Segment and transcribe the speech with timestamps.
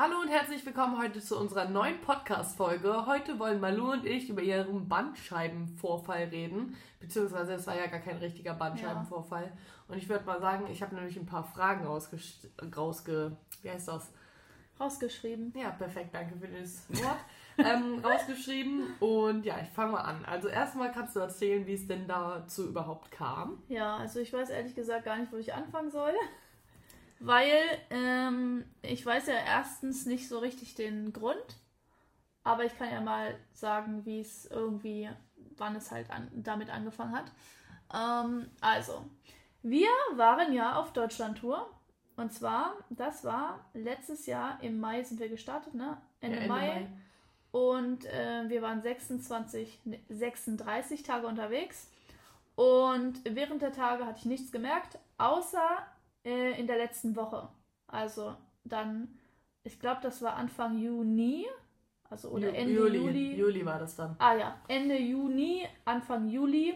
[0.00, 3.06] Hallo und herzlich willkommen heute zu unserer neuen Podcast-Folge.
[3.06, 6.76] Heute wollen Malu und ich über ihren Bandscheibenvorfall reden.
[7.00, 9.50] Beziehungsweise es war ja gar kein richtiger Bandscheibenvorfall.
[9.88, 12.16] Und ich würde mal sagen, ich habe nämlich ein paar Fragen rausge...
[12.76, 14.12] rausge wie heißt das?
[14.78, 15.52] Rausgeschrieben.
[15.56, 17.18] Ja, perfekt, danke für das Wort.
[17.58, 18.94] ähm, rausgeschrieben.
[19.00, 20.24] Und ja, ich fange mal an.
[20.26, 23.60] Also erstmal kannst du erzählen, wie es denn dazu überhaupt kam.
[23.66, 26.14] Ja, also ich weiß ehrlich gesagt gar nicht, wo ich anfangen soll.
[27.20, 27.60] Weil
[27.90, 31.56] ähm, ich weiß ja erstens nicht so richtig den Grund,
[32.44, 35.08] aber ich kann ja mal sagen, wie es irgendwie,
[35.56, 37.32] wann es halt an, damit angefangen hat.
[37.94, 39.04] Ähm, also,
[39.62, 41.68] wir waren ja auf Deutschland-Tour.
[42.16, 45.98] Und zwar, das war letztes Jahr im Mai sind wir gestartet, ne?
[46.20, 46.66] Ende, Ja, Ende Mai.
[46.66, 46.88] Mai.
[47.50, 51.90] Und äh, wir waren 26, ne, 36 Tage unterwegs.
[52.56, 55.60] Und während der Tage hatte ich nichts gemerkt, außer
[56.24, 57.48] äh, in der letzten Woche.
[57.86, 59.18] Also dann,
[59.64, 61.46] ich glaube, das war Anfang Juni.
[62.10, 62.98] Also oder Ju- Ende Juli.
[62.98, 63.34] Juli.
[63.36, 64.16] Juli war das dann.
[64.18, 66.74] Ah ja, Ende Juni, Anfang Juli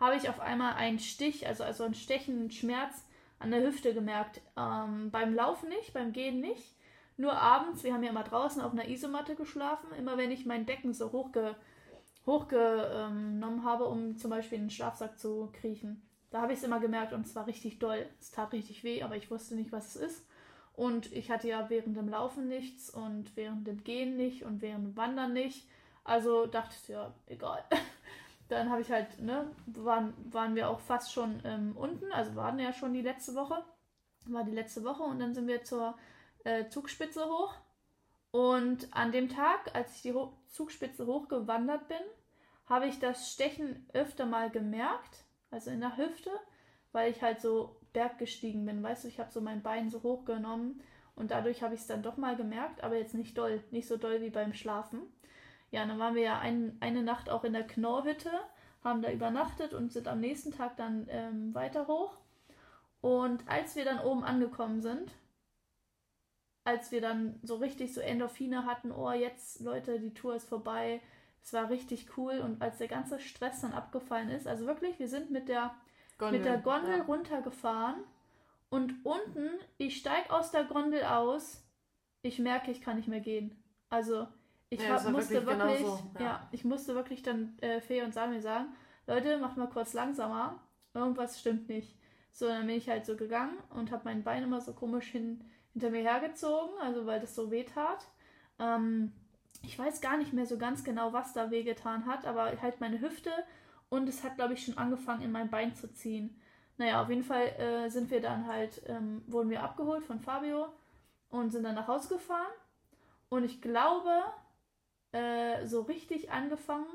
[0.00, 3.04] habe ich auf einmal einen Stich, also, also einen stechenden Schmerz
[3.38, 4.40] an der Hüfte gemerkt.
[4.56, 6.74] Ähm, beim Laufen nicht, beim Gehen nicht.
[7.16, 10.64] Nur abends, wir haben ja immer draußen auf einer Isomatte geschlafen, immer wenn ich mein
[10.66, 11.54] Becken so hochge,
[12.26, 16.02] hochgenommen habe, um zum Beispiel in den Schlafsack zu kriechen.
[16.32, 18.06] Da habe ich es immer gemerkt und es war richtig doll.
[18.18, 20.26] Es tat richtig weh, aber ich wusste nicht, was es ist.
[20.74, 24.86] Und ich hatte ja während dem Laufen nichts und während dem Gehen nicht und während
[24.86, 25.68] dem Wandern nicht.
[26.04, 27.62] Also dachte ich, ja, egal.
[28.48, 32.58] Dann habe ich halt, ne, waren, waren wir auch fast schon ähm, unten, also waren
[32.58, 33.62] ja schon die letzte Woche.
[34.24, 35.96] War die letzte Woche und dann sind wir zur
[36.44, 37.54] äh, Zugspitze hoch.
[38.30, 42.00] Und an dem Tag, als ich die Ho Zugspitze hochgewandert bin,
[42.66, 46.30] habe ich das Stechen öfter mal gemerkt, also in der Hüfte,
[46.90, 48.82] weil ich halt so berggestiegen bin.
[48.82, 50.82] Weißt du, ich habe so mein Bein so hochgenommen
[51.14, 53.96] und dadurch habe ich es dann doch mal gemerkt, aber jetzt nicht doll, nicht so
[53.96, 55.02] doll wie beim Schlafen.
[55.70, 58.30] Ja, dann waren wir ja ein, eine Nacht auch in der Knorrhütte,
[58.82, 62.16] haben da übernachtet und sind am nächsten Tag dann ähm, weiter hoch.
[63.00, 65.12] Und als wir dann oben angekommen sind,
[66.64, 71.00] als wir dann so richtig so Endorphine hatten, oh jetzt Leute, die Tour ist vorbei,
[71.42, 75.08] es war richtig cool und als der ganze Stress dann abgefallen ist, also wirklich, wir
[75.08, 75.74] sind mit der
[76.30, 77.02] mit der Gondel ja.
[77.04, 78.04] runtergefahren
[78.70, 81.64] und unten, ich steig aus der Gondel aus,
[82.22, 83.60] ich merke, ich kann nicht mehr gehen.
[83.90, 84.28] Also
[84.70, 86.24] ich Ja, hab, musste wirklich wirklich, genauso, ja.
[86.24, 86.48] ja.
[86.52, 88.68] ich musste wirklich dann äh, Fee und Sami sagen,
[89.06, 90.60] Leute, macht mal kurz langsamer,
[90.94, 91.98] irgendwas stimmt nicht.
[92.30, 95.44] So, dann bin ich halt so gegangen und habe mein Bein immer so komisch hin,
[95.72, 98.06] hinter mir hergezogen, also weil das so weh tat.
[98.58, 99.12] Ähm,
[99.62, 103.00] ich weiß gar nicht mehr so ganz genau, was da wehgetan hat, aber halt meine
[103.00, 103.30] Hüfte
[103.88, 106.40] und es hat, glaube ich, schon angefangen, in mein Bein zu ziehen.
[106.78, 110.66] Naja, auf jeden Fall äh, sind wir dann halt, ähm, wurden wir abgeholt von Fabio
[111.30, 112.52] und sind dann nach Hause gefahren.
[113.28, 114.10] Und ich glaube,
[115.12, 116.86] äh, so richtig angefangen,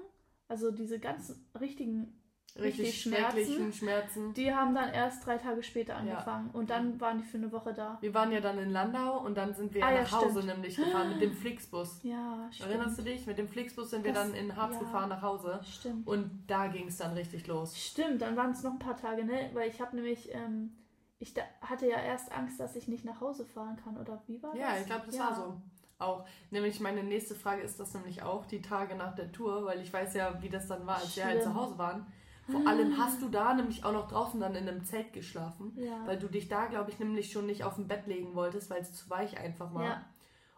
[0.47, 2.16] also diese ganzen richtigen,
[2.59, 4.33] richtig, richtig Schmerzen, Schmerzen.
[4.33, 6.49] die haben dann erst drei Tage später angefangen.
[6.51, 7.97] Und dann waren die für eine Woche da.
[8.01, 10.45] Wir waren ja dann in Landau und dann sind wir Ah, ja, nach Hause stimmt.
[10.47, 11.99] nämlich gefahren mit dem Flixbus.
[12.03, 12.69] Ja, stimmt.
[12.69, 13.25] Erinnerst du dich?
[13.27, 14.79] Mit dem Flixbus sind wir Das- dann in Harz ja.
[14.79, 15.59] gefahren nach Hause.
[15.63, 16.07] Stimmt.
[16.07, 17.77] Und da ging es dann richtig los.
[17.77, 19.49] Stimmt, dann waren es noch ein paar Tage, ne?
[19.53, 20.71] Weil ich habe nämlich, ähm,
[21.19, 24.51] ich hatte ja erst Angst, dass ich nicht nach Hause fahren kann, oder wie war
[24.51, 24.59] das?
[24.59, 25.23] Ja, ich glaube, das Ja.
[25.25, 25.61] war so.
[25.99, 29.81] Auch, nämlich meine nächste Frage ist das nämlich auch, die Tage nach der Tour, weil
[29.81, 31.59] ich weiß ja, wie das dann war, als wir halt zu Schlimm.
[31.59, 32.05] Hause waren.
[32.49, 36.05] Vor allem hast du da nämlich auch noch draußen dann in einem Zelt geschlafen, Ja.
[36.05, 38.81] weil du dich da, glaube ich, nämlich schon nicht auf dem Bett legen wolltest, weil
[38.81, 39.83] es zu weich einfach war.
[39.83, 40.05] Ja.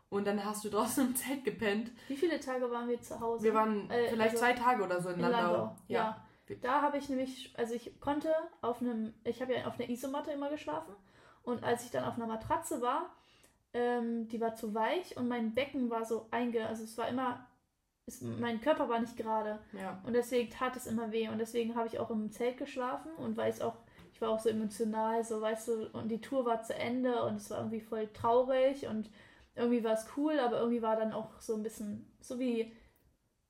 [0.10, 1.92] Und dann hast du draußen im Zelt gepennt.
[2.08, 3.44] Wie viele Tage waren wir zu Hause?
[3.44, 5.40] Wir waren Äh, vielleicht also zwei Tage oder so in in Landau.
[5.42, 5.76] Landau.
[5.88, 6.24] Ja.
[6.50, 6.56] Ja.
[6.62, 10.32] Da habe ich nämlich, also ich konnte auf einem, ich habe ja auf einer Isomatte
[10.32, 10.96] immer geschlafen
[11.44, 13.12] und als ich dann auf einer Matratze war,
[13.74, 17.46] ähm, die war zu weich und mein Becken war so einge, also es war immer,
[18.10, 20.00] es, mein Körper war nicht gerade ja.
[20.06, 23.38] und deswegen tat es immer weh und deswegen habe ich auch im Zelt geschlafen und
[23.38, 23.78] weil auch,
[24.14, 27.36] ich war auch so emotional, so weißt du, und die Tour war zu Ende und
[27.36, 29.10] es war irgendwie voll traurig und
[29.56, 32.74] irgendwie war es cool, aber irgendwie war dann auch so ein bisschen, so wie,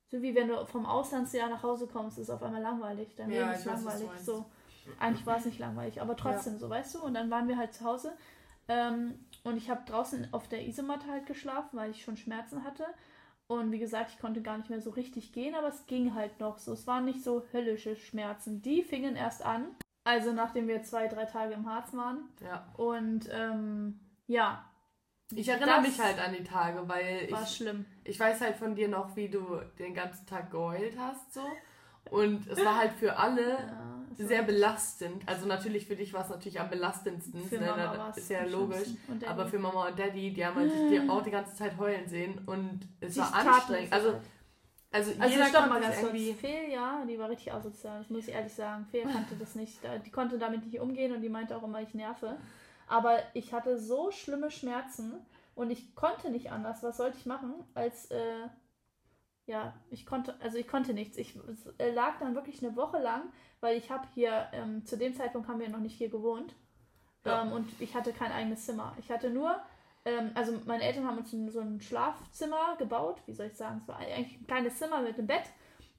[0.07, 3.15] so wie wenn du vom Auslandsjahr nach Hause kommst, ist es auf einmal langweilig.
[3.15, 4.09] Dein Ja, Leben ist weiß, langweilig.
[4.21, 4.45] So.
[4.99, 7.03] Eigentlich war es nicht langweilig, aber trotzdem so, weißt du?
[7.03, 8.13] Und dann waren wir halt zu Hause.
[8.67, 12.85] Ähm, und ich habe draußen auf der Isomatte halt geschlafen, weil ich schon Schmerzen hatte.
[13.51, 16.39] Und wie gesagt, ich konnte gar nicht mehr so richtig gehen, aber es ging halt
[16.39, 16.73] noch so.
[16.73, 18.61] Es waren nicht so höllische Schmerzen.
[18.61, 22.29] Die fingen erst an, also nachdem wir zwei, drei Tage im Harz waren.
[22.43, 22.71] ja.
[22.77, 24.63] Und ähm, ja,
[25.33, 27.85] Ich erinnere mich halt an die Tage, weil war ich, schlimm.
[28.03, 31.41] ich weiß halt von dir noch, wie du den ganzen Tag geheult hast so.
[32.11, 35.23] Und es war halt für alle Ja, sehr belastend.
[35.25, 37.43] Also natürlich für dich war es natürlich am belastendsten.
[37.43, 37.67] Für ne?
[37.67, 38.89] Mama ist ja logisch.
[39.27, 42.41] Aber für Mama und Daddy, die haben halt die auch die ganze Zeit heulen sehen
[42.45, 43.91] und es Sie war anstrengend.
[43.91, 44.15] Also,
[44.91, 46.29] also, also jeder stopp mal ganz irgendwie...
[46.29, 46.39] kurz.
[46.39, 48.85] Fee, ja, die war richtig asozial, das muss ich ehrlich sagen.
[48.89, 49.79] Fee kannte das nicht.
[50.05, 52.37] Die konnte damit nicht umgehen und die meinte auch immer, ich nerve.
[52.87, 55.13] Aber ich hatte so schlimme Schmerzen
[55.53, 56.81] und ich konnte nicht anders.
[56.81, 58.47] Was sollte ich machen, als äh,
[59.49, 61.17] ja, ich konnte, also ich konnte nichts.
[61.17, 61.33] Ich
[61.79, 63.23] lag dann wirklich eine Woche lang,
[63.61, 66.53] weil ich habe hier, ähm, zu dem Zeitpunkt haben wir noch nicht hier gewohnt.
[67.25, 67.41] Ja.
[67.41, 68.95] Ähm, und ich hatte kein eigenes Zimmer.
[68.99, 69.59] Ich hatte nur,
[70.05, 73.87] ähm, also meine Eltern haben uns so ein Schlafzimmer gebaut, wie soll ich sagen, es
[73.87, 75.45] war eigentlich ein kleines Zimmer mit einem Bett.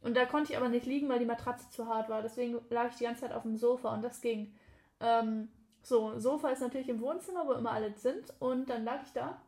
[0.00, 2.22] Und da konnte ich aber nicht liegen, weil die Matratze zu hart war.
[2.22, 4.54] Deswegen lag ich die ganze Zeit auf dem Sofa und das ging.
[5.00, 5.48] Ähm,
[5.82, 8.32] so, Sofa ist natürlich im Wohnzimmer, wo immer alle sind.
[8.38, 9.42] Und dann lag ich da.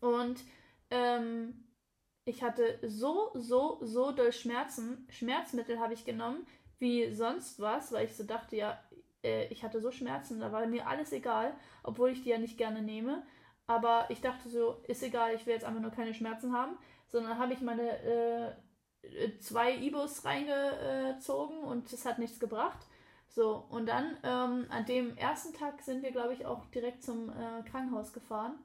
[0.00, 0.44] Und
[0.90, 1.64] ähm,
[2.24, 5.06] ich hatte so, so, so doll Schmerzen.
[5.10, 6.46] Schmerzmittel habe ich genommen,
[6.78, 8.78] wie sonst was, weil ich so dachte, ja,
[9.24, 12.58] äh, ich hatte so Schmerzen, da war mir alles egal, obwohl ich die ja nicht
[12.58, 13.24] gerne nehme.
[13.66, 16.76] Aber ich dachte so, ist egal, ich will jetzt einfach nur keine Schmerzen haben.
[17.08, 18.56] Sondern habe ich meine
[19.02, 22.86] äh, zwei Ibos reingezogen und es hat nichts gebracht.
[23.28, 27.30] So, und dann ähm, an dem ersten Tag sind wir, glaube ich, auch direkt zum
[27.30, 28.58] äh, Krankenhaus gefahren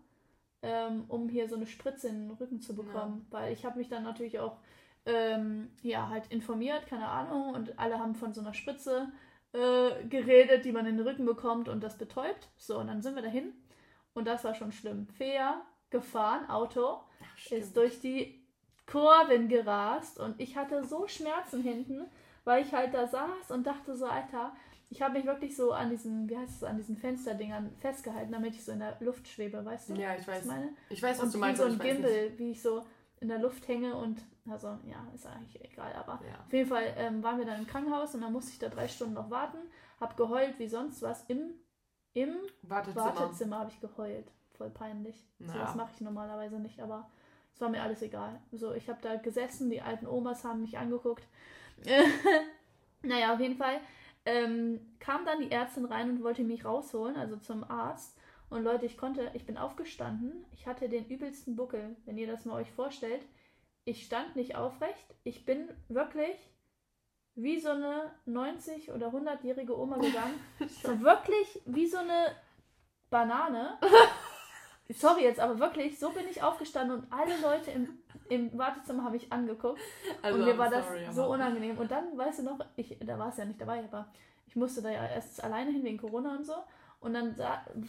[0.68, 3.26] ähm, um hier so eine Spritze in den Rücken zu bekommen.
[3.32, 3.40] Ja.
[3.40, 4.58] Weil ich habe mich dann natürlich auch
[5.06, 9.08] ähm, ja, halt informiert, keine Ahnung, und alle haben von so einer Spritze
[9.54, 12.50] äh, geredet, die man in den Rücken bekommt und das betäubt.
[12.58, 13.54] So, und dann sind wir dahin
[14.14, 15.08] und das war schon schlimm.
[15.08, 18.46] Fea gefahren, Auto, Ach, ist durch die
[18.86, 22.06] Kurven gerast und ich hatte so Schmerzen hinten,
[22.44, 24.54] weil ich halt da saß und dachte so, Alter,
[24.90, 28.56] ich habe mich wirklich so an diesen, wie heißt es, an diesen Fensterdingern festgehalten, damit
[28.56, 29.94] ich so in der Luft schwebe, weißt du?
[29.96, 30.38] Ja, ich weiß.
[30.38, 30.70] Was ich, meine?
[30.90, 31.62] ich weiß, was und du meinst.
[31.62, 32.86] Wie so ein Gimbal, wie ich so
[33.20, 36.40] in der Luft hänge und, also, ja, ist eigentlich egal, aber ja.
[36.46, 38.88] auf jeden Fall ähm, waren wir dann im Krankenhaus und dann musste ich da drei
[38.88, 39.58] Stunden noch warten,
[40.00, 41.56] habe geheult wie sonst was im,
[42.14, 44.32] im Wartezimmer, Wartezimmer habe ich geheult.
[44.52, 45.24] Voll peinlich.
[45.40, 45.54] Naja.
[45.54, 47.10] So was mache ich normalerweise nicht, aber
[47.54, 48.40] es war mir alles egal.
[48.52, 51.28] So, ich habe da gesessen, die alten Omas haben mich angeguckt.
[53.04, 53.80] naja, auf jeden Fall
[54.28, 58.20] ähm, kam dann die Ärztin rein und wollte mich rausholen, also zum Arzt.
[58.50, 60.46] Und Leute, ich konnte, ich bin aufgestanden.
[60.52, 63.26] Ich hatte den übelsten Buckel, wenn ihr das mal euch vorstellt.
[63.86, 65.16] Ich stand nicht aufrecht.
[65.24, 66.36] Ich bin wirklich
[67.36, 70.40] wie so eine 90- oder 100-jährige Oma gegangen.
[70.84, 72.36] so wirklich wie so eine
[73.10, 73.80] Banane.
[74.90, 79.18] Sorry jetzt, aber wirklich, so bin ich aufgestanden und alle Leute im, im Wartezimmer habe
[79.18, 79.80] ich angeguckt.
[80.22, 81.78] Also, und mir war sorry, das so unangenehm.
[81.78, 84.08] Und dann, weißt du noch, ich, da war es ja nicht dabei, aber
[84.48, 86.56] ich musste da ja erst alleine hin wegen Corona und so.
[87.00, 87.36] Und dann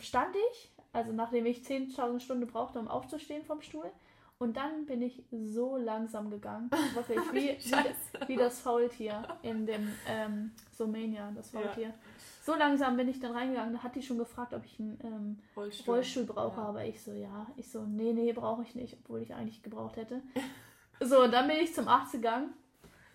[0.01, 3.91] stand ich, also nachdem ich 10.000 Stunden brauchte, um aufzustehen vom Stuhl.
[4.39, 6.71] Und dann bin ich so langsam gegangen.
[6.95, 11.89] Wirklich, wie, wie, wie, das Faultier in dem ähm, Somania, das Faultier.
[11.89, 11.95] Ja.
[12.49, 15.39] So langsam bin ich dann reingegangen, da hat die schon gefragt, ob ich einen ähm,
[15.55, 15.97] Rollstuhl.
[15.97, 16.67] Rollstuhl, brauche, ja.
[16.67, 19.97] aber ich so, ja, ich so, nee, nee, brauche ich nicht, obwohl ich eigentlich gebraucht
[19.97, 20.23] hätte.
[21.01, 22.55] so, und dann bin ich zum Arzt gegangen,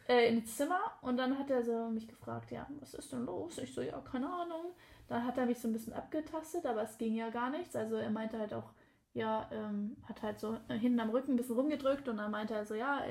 [0.08, 3.58] äh, ins Zimmer und dann hat er so mich gefragt, ja, was ist denn los?
[3.58, 4.76] Ich so, ja, keine Ahnung.
[5.08, 7.76] Dann hat er mich so ein bisschen abgetastet, aber es ging ja gar nichts.
[7.76, 8.70] Also er meinte halt auch,
[9.16, 12.54] ja, ähm, hat halt so äh, hinten am Rücken ein bisschen rumgedrückt und dann meinte
[12.54, 13.02] er so, ja,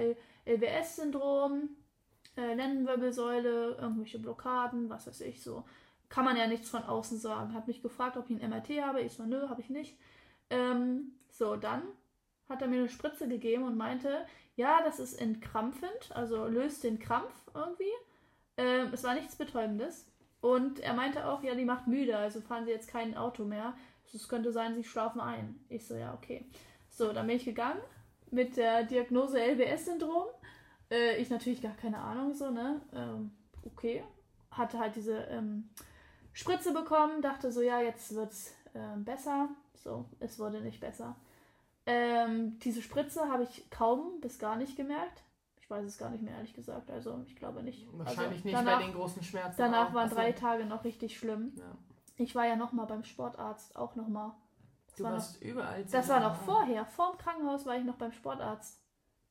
[0.45, 1.71] LWS-Syndrom,
[2.37, 5.65] äh, Lendenwirbelsäule, irgendwelche Blockaden, was weiß ich, so
[6.12, 7.55] kann man ja nichts von außen sagen.
[7.55, 9.00] Hat mich gefragt, ob ich ein MRT habe.
[9.00, 9.97] Ich so, nö, habe ich nicht.
[10.50, 11.82] Ähm, so, dann
[12.50, 16.98] hat er mir eine Spritze gegeben und meinte, ja, das ist entkrampfend, also löst den
[16.98, 17.94] Krampf irgendwie.
[18.58, 20.06] Ähm, es war nichts Betäubendes.
[20.43, 23.72] Und er meinte auch, ja, die macht müde, also fahren sie jetzt kein Auto mehr.
[24.13, 25.65] Es könnte sein, sie schlafen ein.
[25.70, 26.44] Ich so, ja, okay.
[26.91, 27.81] So, dann bin ich gegangen
[28.31, 30.27] mit der Diagnose LWS-Syndrom.
[30.91, 32.82] Äh, ich natürlich gar keine Ahnung, so, ne?
[32.94, 33.31] Ähm,
[33.65, 34.05] okay.
[34.51, 35.70] Hatte halt diese ähm,
[36.32, 39.48] Spritze bekommen, dachte so, ja, jetzt wird's äh, besser.
[39.74, 41.17] So, es wurde nicht besser.
[41.86, 45.22] Ähm, diese Spritze habe ich kaum bis gar nicht gemerkt.
[45.60, 46.91] Ich weiß es gar nicht mehr, ehrlich gesagt.
[46.91, 47.86] Also, ich glaube nicht.
[47.93, 49.58] Wahrscheinlich also, nicht danach, bei den großen Schmerzen.
[49.58, 49.94] Danach auch.
[49.94, 51.53] waren drei also, Tage noch richtig schlimm.
[51.56, 51.77] Ja.
[52.17, 54.32] Ich war ja nochmal beim Sportarzt, auch nochmal.
[54.96, 55.84] Du war warst noch, überall.
[55.91, 56.84] Das war noch vorher.
[56.84, 58.81] Vor dem Krankenhaus war ich noch beim Sportarzt.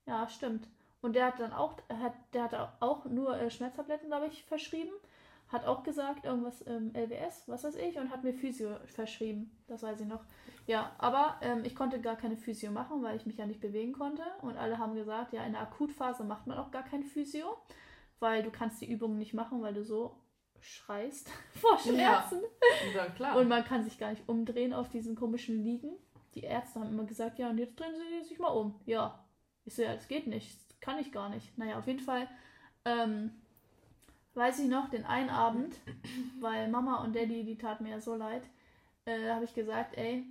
[0.05, 0.67] Ja, stimmt.
[1.01, 4.91] Und der hat dann auch, hat, der hat auch nur äh, Schmerztabletten, glaube ich, verschrieben
[5.51, 9.51] hat auch gesagt, irgendwas ähm, LWS, was weiß ich, und hat mir Physio verschrieben.
[9.67, 10.23] Das weiß ich noch.
[10.65, 13.91] Ja, aber ähm, ich konnte gar keine Physio machen, weil ich mich ja nicht bewegen
[13.91, 14.23] konnte.
[14.41, 17.57] Und alle haben gesagt, ja, in der Akutphase macht man auch gar kein Physio,
[18.19, 20.15] weil du kannst die Übungen nicht machen, weil du so
[20.61, 21.29] schreist
[21.59, 22.41] vor Schmerzen.
[22.95, 23.35] Ja, klar.
[23.37, 25.91] Und man kann sich gar nicht umdrehen auf diesen komischen Liegen.
[26.35, 28.79] Die Ärzte haben immer gesagt, ja, und jetzt drehen sie sich mal um.
[28.85, 29.25] Ja.
[29.65, 30.57] Ich so, ja, das geht nicht.
[30.69, 31.57] Das kann ich gar nicht.
[31.57, 32.27] Naja, auf jeden Fall
[32.85, 33.40] ähm,
[34.33, 35.75] weiß ich noch, den einen Abend,
[36.39, 38.43] weil Mama und Daddy, die taten mir ja so leid,
[39.05, 40.25] äh, habe ich gesagt, ey,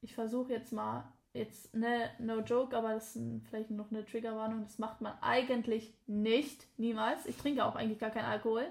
[0.00, 4.04] ich versuche jetzt mal, jetzt, ne, no joke, aber das ist ein, vielleicht noch eine
[4.04, 7.26] Triggerwarnung, das macht man eigentlich nicht, niemals.
[7.26, 8.66] Ich trinke auch eigentlich gar keinen Alkohol.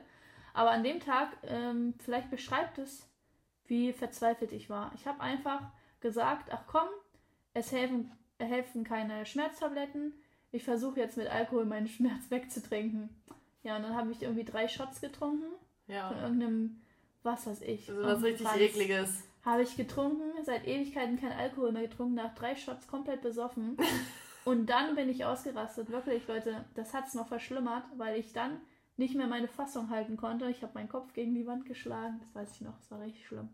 [0.54, 3.08] Aber an dem Tag, ähm, vielleicht beschreibt es,
[3.66, 4.92] wie verzweifelt ich war.
[4.96, 5.62] Ich habe einfach
[6.02, 6.88] gesagt, ach komm,
[7.54, 10.14] es helfen, helfen keine Schmerztabletten.
[10.52, 13.10] Ich versuche jetzt mit Alkohol meinen Schmerz wegzutrinken.
[13.64, 15.52] Ja, und dann habe ich irgendwie drei Shots getrunken.
[15.88, 16.10] Ja.
[16.10, 16.82] Von irgendeinem,
[17.24, 17.90] was weiß ich.
[17.90, 18.62] Also was richtig Franz.
[18.62, 19.24] ekliges.
[19.44, 23.78] Habe ich getrunken, seit Ewigkeiten kein Alkohol mehr getrunken, nach drei Shots komplett besoffen.
[24.46, 25.90] und dann bin ich ausgerastet.
[25.90, 28.62] Wirklich, Leute, das hat es noch verschlimmert, weil ich dann
[28.98, 30.50] nicht mehr meine Fassung halten konnte.
[30.50, 32.20] Ich habe meinen Kopf gegen die Wand geschlagen.
[32.20, 33.50] Das weiß ich noch, das war richtig schlimm.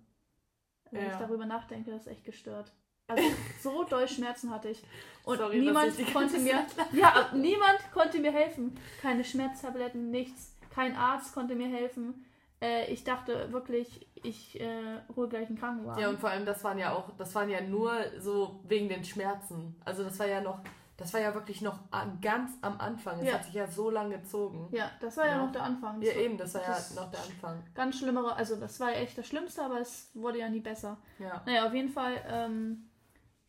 [0.91, 1.11] Wenn ja.
[1.11, 2.73] ich darüber nachdenke, das ist echt gestört.
[3.07, 3.23] Also
[3.61, 4.83] so doll Schmerzen hatte ich.
[5.23, 6.65] Und Sorry, niemand konnte mir.
[6.93, 8.77] Ja, niemand konnte mir helfen.
[9.01, 10.55] Keine Schmerztabletten, nichts.
[10.73, 12.25] Kein Arzt konnte mir helfen.
[12.61, 16.01] Äh, ich dachte wirklich, ich äh, hole gleich einen Krankenwagen.
[16.01, 19.03] Ja, und vor allem, das waren ja auch, das waren ja nur so wegen den
[19.03, 19.75] Schmerzen.
[19.85, 20.59] Also das war ja noch,
[20.97, 21.79] das war ja wirklich noch
[22.21, 23.19] ganz am Anfang.
[23.19, 23.33] Das ja.
[23.35, 24.69] hat sich ja so lange gezogen.
[24.71, 26.01] Ja, das war ja, ja noch der Anfang.
[26.01, 27.63] Das ja, eben, das war das ja noch der Anfang.
[27.75, 30.97] Ganz schlimmere, also das war ja echt das Schlimmste, aber es wurde ja nie besser.
[31.19, 31.43] Ja.
[31.45, 32.89] Naja, auf jeden Fall ähm,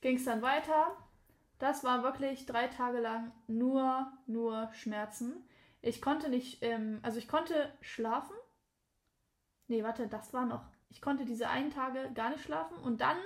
[0.00, 0.97] ging es dann weiter.
[1.59, 5.45] Das war wirklich drei Tage lang nur, nur Schmerzen.
[5.81, 8.35] Ich konnte nicht, ähm, also ich konnte schlafen.
[9.67, 10.64] Nee, warte, das war noch.
[10.88, 13.17] Ich konnte diese einen Tage gar nicht schlafen und dann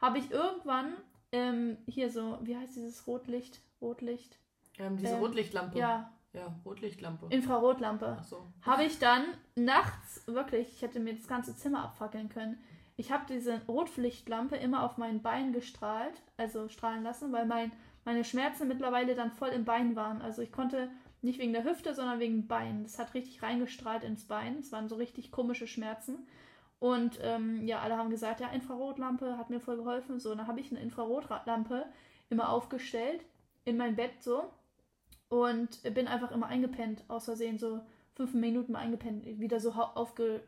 [0.00, 0.94] habe ich irgendwann
[1.32, 3.60] ähm, hier so, wie heißt dieses Rotlicht?
[3.80, 4.38] Rotlicht?
[4.78, 5.78] Ähm, diese ähm, Rotlichtlampe.
[5.78, 6.12] Ja.
[6.34, 7.26] Ja, Rotlichtlampe.
[7.28, 8.16] Infrarotlampe.
[8.18, 8.46] Ach so.
[8.62, 9.22] Habe ich dann
[9.54, 12.58] nachts, wirklich, ich hätte mir das ganze Zimmer abfackeln können.
[13.02, 17.72] Ich habe diese Rotlichtlampe immer auf mein Bein gestrahlt, also strahlen lassen, weil mein,
[18.04, 20.22] meine Schmerzen mittlerweile dann voll im Bein waren.
[20.22, 20.88] Also ich konnte
[21.20, 22.84] nicht wegen der Hüfte, sondern wegen dem Bein.
[22.84, 24.60] Das hat richtig reingestrahlt ins Bein.
[24.60, 26.28] Es waren so richtig komische Schmerzen.
[26.78, 30.20] Und ähm, ja, alle haben gesagt, ja, Infrarotlampe hat mir voll geholfen.
[30.20, 31.86] So, dann habe ich eine Infrarotlampe
[32.30, 33.24] immer aufgestellt
[33.64, 34.44] in mein Bett so
[35.28, 37.80] und bin einfach immer eingepennt, aus Versehen so
[38.14, 40.44] fünf Minuten mal eingepennt, wieder so aufge...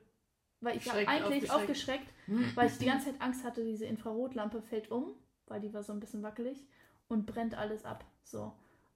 [0.64, 2.12] Weil ich habe eigentlich aufgeschreckt,
[2.54, 5.14] weil ich die ganze Zeit Angst hatte, diese Infrarotlampe fällt um,
[5.46, 6.66] weil die war so ein bisschen wackelig
[7.08, 8.04] und brennt alles ab.
[8.22, 8.52] So.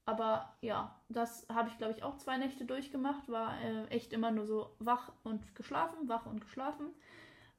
[0.06, 3.28] Aber ja, das habe ich, glaube ich, auch zwei Nächte durchgemacht.
[3.28, 6.94] War äh, echt immer nur so wach und geschlafen, wach und geschlafen.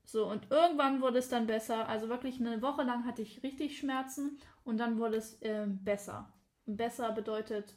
[0.03, 1.87] So, und irgendwann wurde es dann besser.
[1.87, 6.33] Also wirklich eine Woche lang hatte ich richtig Schmerzen und dann wurde es äh, besser.
[6.65, 7.75] Besser bedeutet,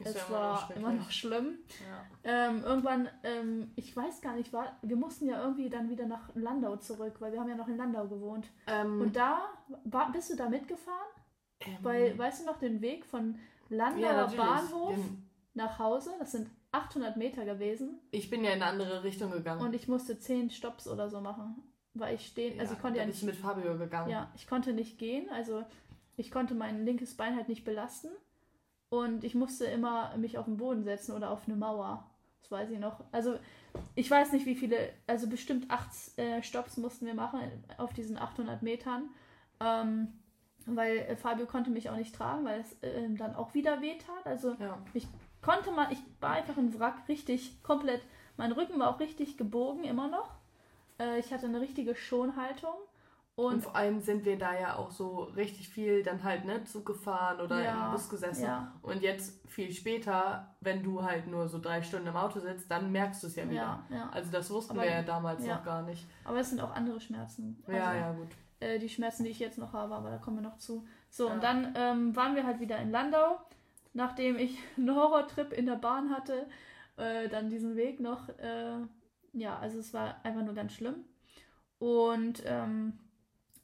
[0.00, 1.58] ist es ja war immer noch schlimm.
[2.24, 2.48] Ja.
[2.48, 6.34] Ähm, irgendwann, ähm, ich weiß gar nicht, war, wir mussten ja irgendwie dann wieder nach
[6.34, 8.46] Landau zurück, weil wir haben ja noch in Landau gewohnt.
[8.66, 9.48] Ähm, und da,
[9.84, 11.10] war, bist du da mitgefahren?
[11.60, 11.76] Ähm.
[11.82, 13.38] weil, weißt du noch den Weg von
[13.68, 14.96] Landauer ja, Bahnhof
[15.54, 16.10] nach Hause?
[16.18, 18.00] Das sind 800 Meter gewesen.
[18.10, 19.60] Ich bin ja in eine andere Richtung gegangen.
[19.60, 21.62] Und ich musste 10 Stops oder so machen,
[21.94, 24.10] weil ich stehen, also ich konnte ja nicht mit Fabio gegangen.
[24.10, 25.64] Ja, ich konnte nicht gehen, also
[26.16, 28.08] ich konnte mein linkes Bein halt nicht belasten
[28.90, 32.04] und ich musste immer mich auf den Boden setzen oder auf eine Mauer.
[32.42, 33.00] Das weiß ich noch.
[33.12, 33.38] Also
[33.94, 37.40] ich weiß nicht, wie viele, also bestimmt 8 äh, Stops mussten wir machen
[37.78, 39.08] auf diesen 800 Metern.
[39.60, 40.08] Ähm,
[40.66, 44.26] weil Fabio konnte mich auch nicht tragen, weil es äh, dann auch wieder weh tat.
[44.26, 44.78] Also ja.
[44.92, 45.06] ich
[45.40, 48.02] konnte man, ich war einfach ein Wrack, richtig komplett.
[48.36, 50.30] Mein Rücken war auch richtig gebogen, immer noch.
[50.98, 52.74] Äh, ich hatte eine richtige Schonhaltung.
[53.36, 56.62] Und, und, vor allem sind wir da ja auch so richtig viel dann halt ne,
[56.64, 58.44] Zug gefahren oder ja, im Bus gesessen.
[58.44, 58.74] Ja.
[58.82, 62.92] Und jetzt viel später, wenn du halt nur so drei Stunden im Auto sitzt, dann
[62.92, 63.84] merkst du es ja wieder.
[63.88, 66.06] Ja, also das wussten Aber, wir ja damals noch gar nicht.
[66.24, 67.62] Aber es sind auch andere Schmerzen.
[67.66, 68.28] Also, ja, ja, gut.
[68.58, 70.86] Äh, die Schmerzen, die ich jetzt noch habe, aber da kommen wir noch zu.
[71.08, 73.38] So, und dann ähm, waren wir halt wieder in Landau
[73.92, 76.46] nachdem ich einen Horrortrip in der Bahn hatte,
[76.96, 78.28] äh, dann diesen Weg noch.
[78.38, 78.78] Äh,
[79.32, 81.04] ja, also es war einfach nur ganz schlimm.
[81.78, 82.98] Und ähm,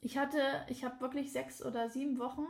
[0.07, 2.47] ich hatte, ich habe wirklich sechs oder sieben Wochen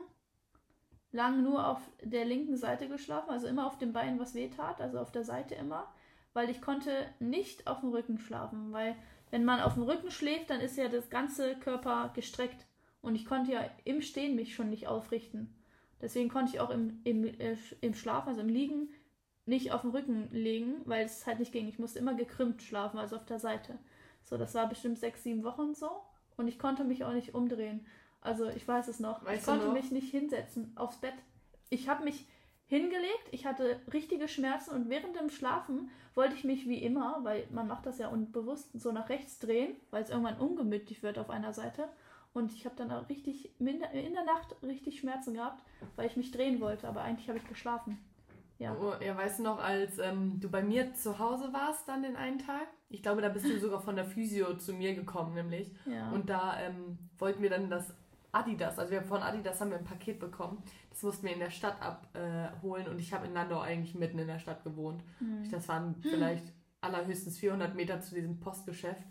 [1.11, 4.83] lang nur auf der linken Seite geschlafen, also immer auf dem Bein, was weh tat,
[4.83, 5.91] also auf der Seite immer,
[6.35, 8.95] weil ich konnte nicht auf dem Rücken schlafen, weil
[9.31, 12.67] wenn man auf dem Rücken schläft, dann ist ja das ganze Körper gestreckt
[13.01, 15.55] und ich konnte ja im Stehen mich schon nicht aufrichten.
[16.03, 18.91] Deswegen konnte ich auch im, im, äh, im Schlaf, also im Liegen,
[19.47, 21.69] nicht auf dem Rücken legen, weil es halt nicht ging.
[21.69, 23.79] Ich musste immer gekrümmt schlafen, also auf der Seite.
[24.25, 26.03] So, das war bestimmt sechs, sieben Wochen so.
[26.37, 27.87] Und ich konnte mich auch nicht umdrehen.
[28.21, 29.25] Also ich weiß es noch.
[29.25, 29.73] Weißt ich konnte noch?
[29.73, 31.15] mich nicht hinsetzen aufs Bett.
[31.71, 32.27] Ich habe mich
[32.67, 37.47] hingelegt, ich hatte richtige Schmerzen und während dem Schlafen wollte ich mich wie immer, weil
[37.51, 41.31] man macht das ja unbewusst, so nach rechts drehen, weil es irgendwann ungemütlich wird auf
[41.31, 41.89] einer Seite.
[42.33, 45.63] Und ich habe dann auch richtig in der Nacht richtig Schmerzen gehabt,
[45.95, 47.99] weil ich mich drehen wollte, aber eigentlich habe ich geschlafen.
[48.59, 48.75] Ja.
[48.79, 52.17] Oh, ja, weißt du noch, als ähm, du bei mir zu Hause warst dann den
[52.17, 52.67] einen Tag?
[52.89, 55.75] Ich glaube, da bist du sogar von der Physio zu mir gekommen, nämlich.
[55.87, 56.11] Ja.
[56.11, 57.95] Und da ähm, wollten wir dann das
[58.33, 60.63] Adidas, also wir von Adidas haben wir ein Paket bekommen.
[60.91, 64.19] Das mussten wir in der Stadt abholen äh, und ich habe in Landau eigentlich mitten
[64.19, 65.03] in der Stadt gewohnt.
[65.21, 65.51] Mhm.
[65.51, 69.05] Das waren vielleicht allerhöchstens 400 Meter zu diesem Postgeschäft.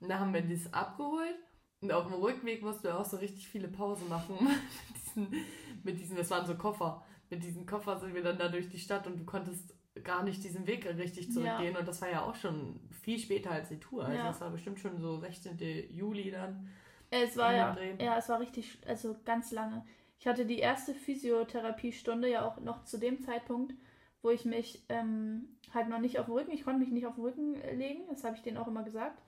[0.00, 1.36] Und da haben wir dieses abgeholt
[1.80, 4.34] und auf dem Rückweg mussten wir auch so richtig viele Pausen machen.
[4.88, 5.44] mit, diesen,
[5.82, 7.04] mit diesen, das waren so Koffer.
[7.28, 10.42] Mit diesen Koffer sind wir dann da durch die Stadt und du konntest gar nicht
[10.44, 11.74] diesen Weg richtig zurückgehen.
[11.74, 11.80] Ja.
[11.80, 14.04] Und das war ja auch schon viel später als die Tour.
[14.04, 14.26] Also ja.
[14.26, 15.58] das war bestimmt schon so 16.
[15.90, 16.68] Juli dann.
[17.10, 19.84] Es war ja, ja, es war richtig, also ganz lange.
[20.20, 23.74] Ich hatte die erste Physiotherapiestunde ja auch noch zu dem Zeitpunkt,
[24.22, 27.14] wo ich mich ähm, halt noch nicht auf den Rücken, ich konnte mich nicht auf
[27.14, 29.20] den Rücken legen, das habe ich denen auch immer gesagt.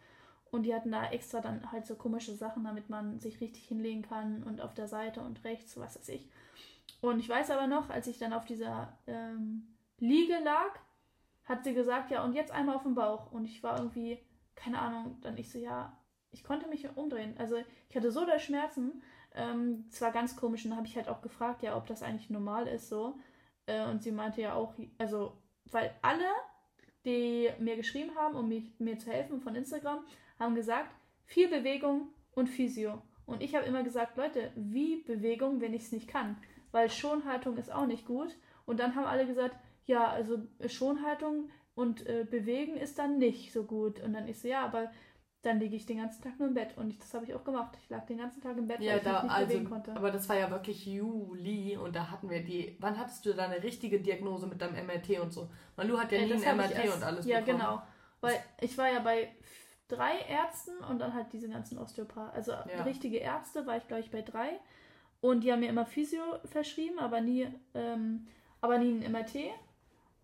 [0.51, 4.03] Und die hatten da extra dann halt so komische Sachen, damit man sich richtig hinlegen
[4.03, 6.29] kann und auf der Seite und rechts, was weiß ich.
[7.01, 9.67] Und ich weiß aber noch, als ich dann auf dieser ähm,
[10.03, 10.81] Liege lag,
[11.45, 13.31] hat sie gesagt, ja, und jetzt einmal auf den Bauch.
[13.31, 14.19] Und ich war irgendwie,
[14.57, 15.97] keine Ahnung, dann ich so, ja,
[16.33, 17.37] ich konnte mich umdrehen.
[17.39, 17.57] Also
[17.89, 19.01] ich hatte so da Schmerzen.
[19.33, 20.65] Ähm, es war ganz komisch.
[20.65, 23.17] Und dann habe ich halt auch gefragt, ja, ob das eigentlich normal ist so.
[23.67, 26.27] Äh, und sie meinte ja auch, also, weil alle,
[27.05, 30.05] die mir geschrieben haben, um mich, mir zu helfen von Instagram,
[30.37, 30.91] haben gesagt,
[31.27, 33.03] viel Bewegung und Physio.
[33.25, 36.37] Und ich habe immer gesagt, Leute, wie Bewegung, wenn ich es nicht kann?
[36.73, 38.37] Weil Schonhaltung ist auch nicht gut.
[38.67, 39.57] Und dann haben alle gesagt,
[39.87, 44.01] ja, also Schonhaltung und äh, Bewegen ist dann nicht so gut.
[44.01, 44.91] Und dann ist so, ja, aber
[45.43, 46.77] dann liege ich den ganzen Tag nur im Bett.
[46.77, 47.77] Und ich, das habe ich auch gemacht.
[47.83, 49.69] Ich lag den ganzen Tag im Bett, ja, weil ich da, mich nicht also, bewegen
[49.69, 49.97] konnte.
[49.97, 52.77] Aber das war ja wirklich Juli und da hatten wir die.
[52.81, 55.51] Wann hattest du deine richtige Diagnose mit deinem MRT und so?
[55.75, 57.59] Weil du hat ja nie ein MRT erst, und alles Ja, bekommen.
[57.59, 57.83] genau.
[58.21, 59.35] Weil ich war ja bei
[59.89, 62.35] drei Ärzten und dann halt diese ganzen Osteopathen.
[62.35, 62.85] Also ja.
[62.85, 64.61] richtige Ärzte war ich, glaube ich, bei drei.
[65.21, 68.27] Und die haben mir immer Physio verschrieben, aber nie, ähm,
[68.61, 69.51] aber nie ein MRT.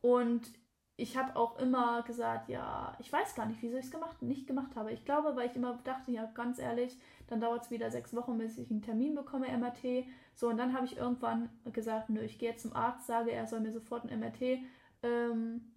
[0.00, 0.52] Und
[0.96, 4.48] ich habe auch immer gesagt, ja, ich weiß gar nicht, wieso ich es gemacht, nicht
[4.48, 4.92] gemacht habe.
[4.92, 6.96] Ich glaube, weil ich immer dachte, ja, ganz ehrlich,
[7.28, 10.04] dann dauert es wieder sechs Wochen, bis ich einen Termin bekomme, MRT.
[10.34, 13.46] So, und dann habe ich irgendwann gesagt, nö, ich gehe jetzt zum Arzt, sage, er
[13.46, 14.58] soll mir sofort ein MRT
[15.04, 15.72] ähm,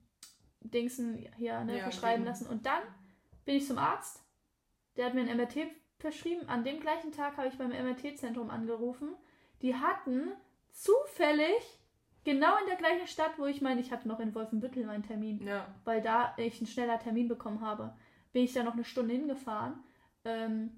[0.62, 2.48] Dingsen hier ne, ja, verschreiben lassen.
[2.48, 2.82] Und dann
[3.46, 4.24] bin ich zum Arzt,
[4.98, 5.68] der hat mir ein MRT
[6.00, 6.48] verschrieben.
[6.50, 9.10] An dem gleichen Tag habe ich beim MRT-Zentrum angerufen.
[9.62, 10.32] Die hatten
[10.72, 11.80] zufällig
[12.24, 15.46] Genau in der gleichen Stadt, wo ich meine, ich hatte noch in Wolfenbüttel meinen Termin.
[15.46, 15.68] Ja.
[15.86, 17.94] Weil da ich einen schneller Termin bekommen habe.
[18.32, 19.74] Bin ich da noch eine Stunde hingefahren.
[20.24, 20.72] Ähm,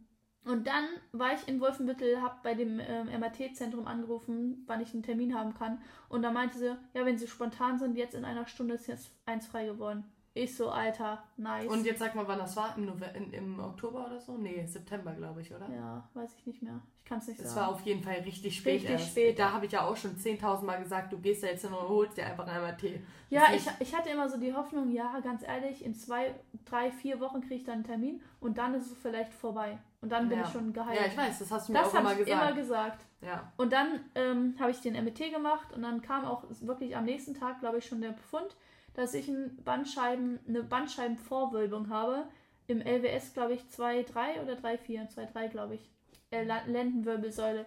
[0.46, 5.04] und dann war ich in Wolfenbüttel, habe bei dem ähm, MRT-Zentrum angerufen, wann ich einen
[5.04, 5.82] Termin haben kann.
[6.10, 9.12] Und da meinte sie, ja, wenn sie spontan sind, jetzt in einer Stunde ist jetzt
[9.26, 10.04] eins frei geworden.
[10.36, 11.68] Ich so, Alter, nice.
[11.68, 12.76] Und jetzt sag mal, wann das war?
[12.76, 14.36] Im, November, in, im Oktober oder so?
[14.36, 15.70] Nee, September, glaube ich, oder?
[15.70, 16.82] Ja, weiß ich nicht mehr.
[16.98, 17.50] Ich kann es nicht sagen.
[17.50, 18.76] Es war auf jeden Fall richtig spät.
[18.76, 19.12] Richtig erst.
[19.12, 19.38] spät.
[19.38, 21.88] Da habe ich ja auch schon 10.000 Mal gesagt, du gehst da jetzt hin und
[21.88, 23.00] holst dir einfach einmal Tee.
[23.30, 26.34] Ja, ich, ich hatte immer so die Hoffnung, ja, ganz ehrlich, in zwei,
[26.66, 29.78] drei, vier Wochen kriege ich dann einen Termin und dann ist es vielleicht vorbei.
[30.02, 30.46] Und dann bin ja.
[30.46, 31.00] ich schon geheilt.
[31.00, 32.30] Ja, ich weiß, das hast du mir das auch immer gesagt.
[32.30, 33.06] Das habe ich immer gesagt.
[33.22, 33.54] Ja.
[33.58, 37.36] Und dann ähm, habe ich den MT gemacht und dann kam auch wirklich am nächsten
[37.36, 38.56] Tag, glaube ich, schon der Befund
[38.94, 42.26] dass ich ein Bandscheiben, eine Bandscheibenvorwölbung habe.
[42.68, 45.14] Im LWS, glaube ich, 2,3 oder 3,4.
[45.14, 45.90] 2,3, glaube ich.
[46.32, 47.66] Äh, Lendenwirbelsäule,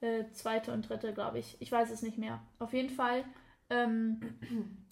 [0.00, 1.56] äh, zweite und dritte, glaube ich.
[1.60, 2.40] Ich weiß es nicht mehr.
[2.58, 3.24] Auf jeden Fall.
[3.70, 4.20] Ähm,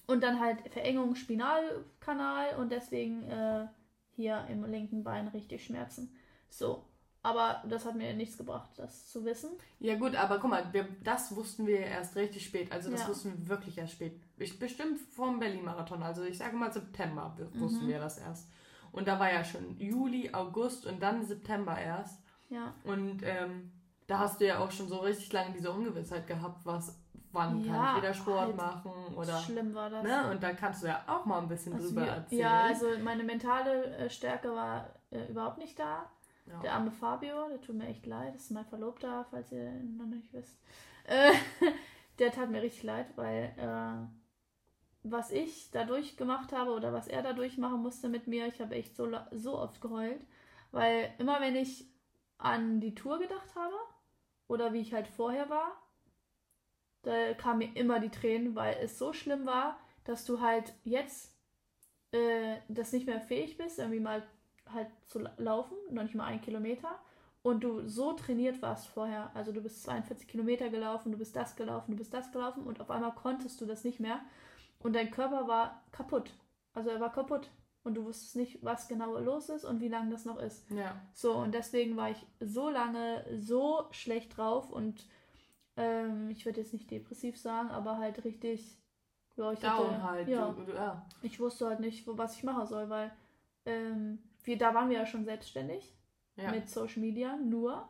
[0.07, 3.67] und dann halt Verengung Spinalkanal und deswegen äh,
[4.15, 6.15] hier im linken Bein richtig Schmerzen.
[6.49, 6.86] So.
[7.27, 9.51] Aber das hat mir nichts gebracht, das zu wissen.
[9.81, 12.71] Ja gut, aber guck mal, wir, das wussten wir erst richtig spät.
[12.71, 13.09] Also das ja.
[13.09, 14.21] wussten wir wirklich erst spät.
[14.37, 16.05] Ich, bestimmt vom Berlin-Marathon.
[16.05, 17.89] Also ich sage mal September wussten mhm.
[17.89, 18.49] wir das erst.
[18.93, 22.23] Und da war ja schon Juli, August und dann September erst.
[22.49, 22.75] Ja.
[22.85, 23.73] Und ähm,
[24.07, 26.97] da hast du ja auch schon so richtig lange diese Ungewissheit gehabt, was
[27.33, 30.05] wann ja, kann ich wieder Sport halt machen oder schlimm war das.
[30.05, 30.31] Ne?
[30.31, 32.41] Und da kannst du ja auch mal ein bisschen also drüber wir, erzählen.
[32.41, 36.09] Ja, also meine mentale äh, Stärke war äh, überhaupt nicht da.
[36.47, 36.61] Ja.
[36.61, 38.35] Der arme Fabio, der tut mir echt leid.
[38.35, 40.59] Das ist mein Verlobter, falls ihr noch nicht wisst.
[41.05, 41.33] Äh,
[42.19, 44.07] der tat mir richtig leid, weil äh,
[45.03, 48.75] was ich dadurch gemacht habe oder was er dadurch machen musste mit mir, ich habe
[48.75, 50.21] echt so, so oft geheult.
[50.73, 51.89] Weil immer wenn ich
[52.39, 53.75] an die Tour gedacht habe
[54.49, 55.73] oder wie ich halt vorher war,
[57.03, 61.37] da kamen mir immer die Tränen, weil es so schlimm war, dass du halt jetzt
[62.11, 64.23] äh, das nicht mehr fähig bist, irgendwie mal
[64.73, 66.99] halt zu laufen, noch nicht mal ein Kilometer.
[67.43, 71.55] Und du so trainiert warst vorher, also du bist 42 Kilometer gelaufen, du bist das
[71.55, 74.21] gelaufen, du bist das gelaufen und auf einmal konntest du das nicht mehr.
[74.81, 76.33] Und dein Körper war kaputt.
[76.75, 77.51] Also er war kaputt.
[77.85, 80.69] Und du wusstest nicht, was genau los ist und wie lange das noch ist.
[80.71, 81.01] Ja.
[81.13, 85.07] So, und deswegen war ich so lange so schlecht drauf und
[85.77, 88.77] ähm, ich würde jetzt nicht depressiv sagen, aber halt richtig
[89.37, 90.29] ja, ich Down hatte, halt.
[90.29, 91.07] Ja, ja.
[91.23, 93.13] ich wusste halt nicht, was ich machen soll, weil
[93.67, 95.95] ähm, wir, da waren wir ja schon selbstständig
[96.37, 96.51] Ja.
[96.51, 97.89] mit Social Media, nur.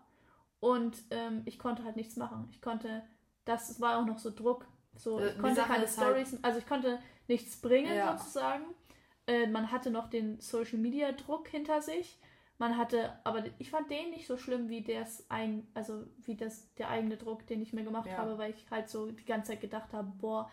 [0.61, 2.49] Und ähm, ich konnte halt nichts machen.
[2.51, 3.03] Ich konnte,
[3.45, 4.67] das war auch noch so Druck.
[4.97, 8.17] So, Äh, ich konnte keine halt- Stories, also ich konnte nichts bringen Ja.
[8.17, 8.65] sozusagen.
[9.27, 12.19] Äh, man hatte noch den Social Media Druck hinter sich.
[12.59, 16.73] Man hatte, aber ich fand den nicht so schlimm wie das ein, also wie das
[16.77, 18.17] der eigene Druck, den ich mir gemacht Ja.
[18.17, 20.51] habe, weil ich halt so die ganze Zeit gedacht habe, boah,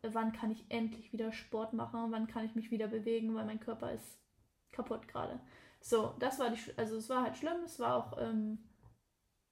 [0.00, 3.60] wann kann ich endlich wieder Sport machen, wann kann ich mich wieder bewegen, weil mein
[3.60, 4.18] Körper ist
[4.72, 5.38] kaputt gerade.
[5.80, 8.58] So, das war die, Sch- also es war halt schlimm, es war auch, ähm,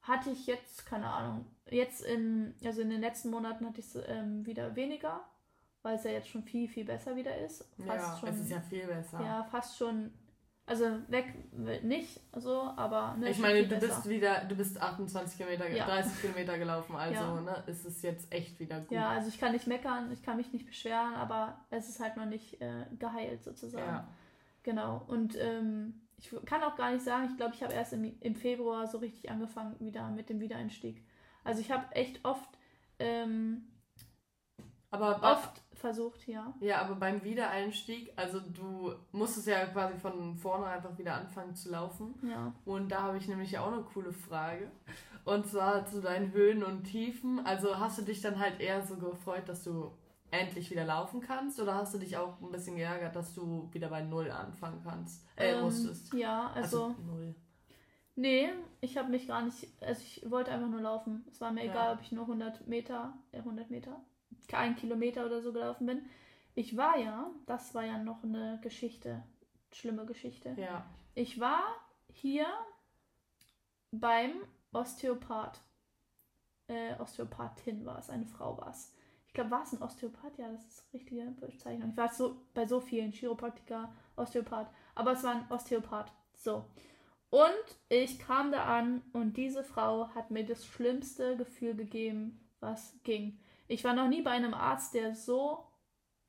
[0.02, 4.02] hatte ich jetzt, keine Ahnung, jetzt in, also in den letzten Monaten hatte ich es
[4.08, 5.20] ähm, wieder weniger,
[5.82, 7.64] weil es ja jetzt schon viel, viel besser wieder ist.
[7.86, 9.20] Fast ja, schon, es ist ja viel besser.
[9.20, 10.10] ja, fast schon,
[10.66, 11.34] also weg
[11.82, 13.86] nicht so, aber ne, ich meine, du besser.
[13.88, 15.84] bist wieder, du bist 28 Kilometer, Ja.
[15.84, 17.40] 30 Kilometer gelaufen, also Ja.
[17.40, 18.92] ne, ist es jetzt echt wieder gut.
[18.92, 22.16] Ja, also ich kann nicht meckern, ich kann mich nicht beschweren, aber es ist halt
[22.16, 23.84] noch nicht äh, geheilt sozusagen.
[23.86, 24.08] Ja.
[24.62, 25.04] Genau.
[25.06, 28.34] Und ähm, ich kann auch gar nicht sagen, ich glaube, ich habe erst im, im
[28.34, 31.02] Februar so richtig angefangen wieder mit dem Wiedereinstieg.
[31.44, 32.48] Also ich habe echt oft,
[32.98, 33.64] ähm,
[34.90, 36.54] Aber oft versucht, ja.
[36.60, 41.70] Ja, aber beim Wiedereinstieg, also du musstest ja quasi von vorne einfach wieder anfangen zu
[41.70, 42.14] laufen.
[42.22, 42.52] Ja.
[42.66, 44.70] Und da habe ich nämlich auch eine coole Frage.
[45.24, 47.44] Und zwar zu deinen Höhen und Tiefen.
[47.46, 49.90] Also hast du dich dann halt eher so gefreut, dass du
[50.30, 51.60] endlich wieder laufen kannst?
[51.60, 55.26] Oder hast du dich auch ein bisschen geärgert, dass du wieder bei Null anfangen kannst?
[55.36, 56.12] Äh, Ähm, musstest.
[56.14, 57.34] Ja, also, Null.
[58.16, 61.24] nee, ich habe mich gar nicht, also ich wollte einfach nur laufen.
[61.30, 61.72] Es war mir Ja.
[61.72, 64.00] egal, ob ich nur 100 Meter, äh, 100 Meter,
[64.48, 66.02] kein Kilometer oder so gelaufen bin.
[66.54, 69.22] Ich war ja, das war ja noch eine Geschichte,
[69.72, 70.54] schlimme Geschichte.
[70.58, 70.84] Ja.
[71.14, 71.62] Ich war
[72.12, 72.46] hier
[73.92, 74.32] beim
[74.72, 75.60] Osteopath.
[76.68, 78.94] Äh, Osteopathin war es, eine Frau war es.
[79.30, 80.36] Ich glaube, war es ein Osteopath?
[80.38, 81.90] Ja, das ist die richtige Bezeichnung.
[81.90, 86.12] Ich war so bei so vielen Chiropraktiker, Osteopath, aber es war ein Osteopath.
[86.34, 86.64] So.
[87.30, 92.98] Und ich kam da an und diese Frau hat mir das schlimmste Gefühl gegeben, was
[93.04, 93.38] ging.
[93.68, 95.64] Ich war noch nie bei einem Arzt, der so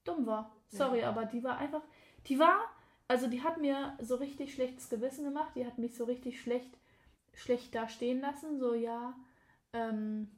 [0.04, 0.56] dumm war.
[0.68, 1.10] Sorry, Ja.
[1.10, 1.82] aber die war einfach,
[2.28, 2.60] die war,
[3.08, 5.54] also die hat mir so richtig schlechtes Gewissen gemacht.
[5.56, 6.78] Die hat mich so richtig schlecht,
[7.34, 8.60] schlecht da stehen lassen.
[8.60, 9.16] So, ja,
[9.74, 10.30] ähm,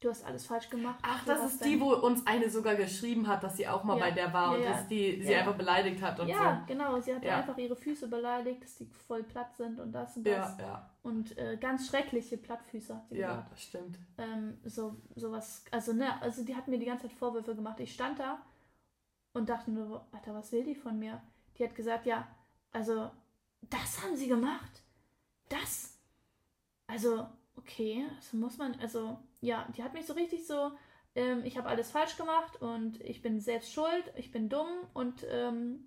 [0.00, 0.98] du hast alles falsch gemacht.
[1.02, 4.04] Ach, das ist die, wo uns eine sogar geschrieben hat, dass sie auch mal Ja.
[4.04, 4.72] bei der war und Ja, ja.
[4.72, 5.38] dass die sie Ja.
[5.40, 7.00] einfach beleidigt hat und Ja, genau.
[7.00, 7.38] Sie hat Ja.
[7.38, 10.30] einfach ihre Füße beleidigt, dass die voll platt sind und das und so.
[10.30, 10.58] das.
[10.58, 10.90] Ja, ja.
[11.02, 13.98] Und äh, ganz schreckliche Plattfüße hat sie Ja, das stimmt.
[14.18, 17.80] ähm, so sowas, also ne, also die hat mir die ganze Zeit Vorwürfe gemacht.
[17.80, 18.38] Ich stand da
[19.32, 21.22] und dachte nur, Alter, was will die von mir?
[21.58, 22.26] Die hat gesagt, ja,
[22.72, 23.10] also
[23.62, 24.82] das haben sie gemacht.
[25.48, 25.96] Das?
[26.86, 30.72] Also, okay, das muss man, also, ja, die hat mich so richtig so,
[31.14, 35.26] ähm, ich habe alles falsch gemacht und ich bin selbst schuld, ich bin dumm und
[35.30, 35.86] ähm,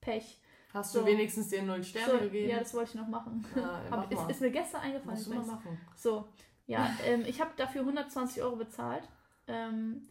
[0.00, 0.40] Pech.
[0.72, 1.00] Hast So.
[1.00, 2.48] du wenigstens dir null Sterne So, gegeben?
[2.50, 3.44] ja, das wollte ich noch machen.
[3.56, 5.16] Ja, mach ist, ist mir gestern eingefallen.
[5.18, 5.80] Musst du mal machen.
[5.96, 6.28] So,
[6.66, 9.02] ja, ähm, ich habe dafür 120 Euro bezahlt,
[9.48, 10.08] ähm,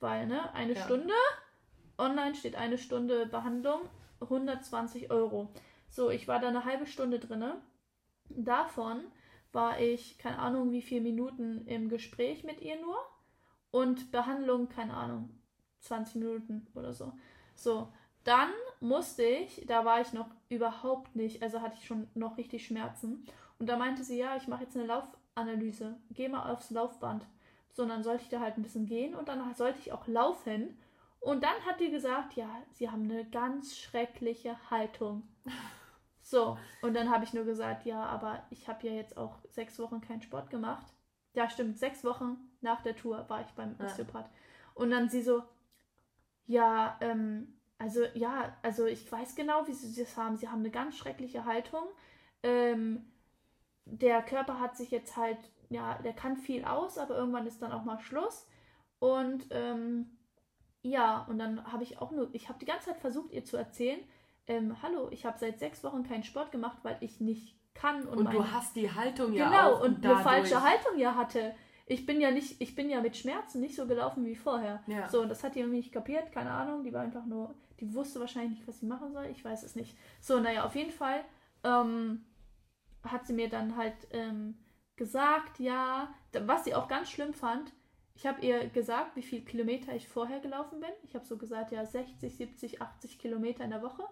[0.00, 0.82] weil, ne, eine Ja.
[0.84, 1.14] Stunde,
[1.98, 3.82] online steht eine Stunde Behandlung,
[4.20, 5.52] 120 Euro.
[5.88, 7.60] So, ich war da eine halbe Stunde drinne.
[8.28, 9.04] Davon
[9.52, 12.96] war ich, keine Ahnung, wie viele Minuten im Gespräch mit ihr nur
[13.70, 15.30] und Behandlung, keine Ahnung,
[15.80, 17.12] 20 Minuten oder so.
[17.54, 17.92] So,
[18.24, 22.66] dann musste ich, da war ich noch überhaupt nicht, also hatte ich schon noch richtig
[22.66, 23.26] Schmerzen.
[23.58, 25.96] Und da meinte sie, ja, ich mache jetzt eine Laufanalyse.
[26.10, 27.26] Geh mal aufs Laufband.
[27.72, 30.78] So, dann sollte ich da halt ein bisschen gehen und dann sollte ich auch laufen.
[31.20, 35.22] Und dann hat die gesagt, ja, sie haben eine ganz schreckliche Haltung.
[36.32, 39.78] So, und dann habe ich nur gesagt, ja, aber ich habe ja jetzt auch sechs
[39.78, 40.86] Wochen keinen Sport gemacht.
[41.34, 43.84] Ja, stimmt, sechs Wochen nach der Tour war ich beim Ja.
[43.84, 44.30] Osteopath.
[44.72, 45.42] Und dann sie so,
[46.46, 50.36] ja, ähm, also ja, also ich weiß genau, wie sie das haben.
[50.36, 51.84] Sie haben eine ganz schreckliche Haltung.
[52.42, 53.04] Ähm,
[53.84, 57.72] der Körper hat sich jetzt halt, ja, der kann viel aus, aber irgendwann ist dann
[57.72, 58.48] auch mal Schluss.
[59.00, 60.16] Und ähm,
[60.80, 63.58] ja, und dann habe ich auch nur, ich habe die ganze Zeit versucht, ihr zu
[63.58, 64.00] erzählen,
[64.46, 68.06] ähm, hallo, ich habe seit sechs Wochen keinen Sport gemacht, weil ich nicht kann.
[68.06, 69.80] Und, Und mein- du hast die Haltung ja genau, auch.
[69.82, 71.54] und eine dadurch- falsche Haltung ja hatte.
[71.86, 74.82] Ich bin ja nicht, ich bin ja mit Schmerzen nicht so gelaufen wie vorher.
[74.86, 75.08] Ja.
[75.08, 76.84] So, und das hat die irgendwie nicht kapiert, keine Ahnung.
[76.84, 79.26] Die war einfach nur, die wusste wahrscheinlich nicht, was sie machen soll.
[79.26, 79.96] Ich weiß es nicht.
[80.20, 81.24] So, naja, auf jeden Fall
[81.64, 82.24] ähm,
[83.04, 84.56] hat sie mir dann halt ähm,
[84.96, 86.14] gesagt, ja,
[86.46, 87.72] was sie auch ganz schlimm fand.
[88.14, 90.90] Ich habe ihr gesagt, wie viel Kilometer ich vorher gelaufen bin.
[91.02, 94.04] Ich habe so gesagt, ja, 60, 70, 80 Kilometer in der Woche.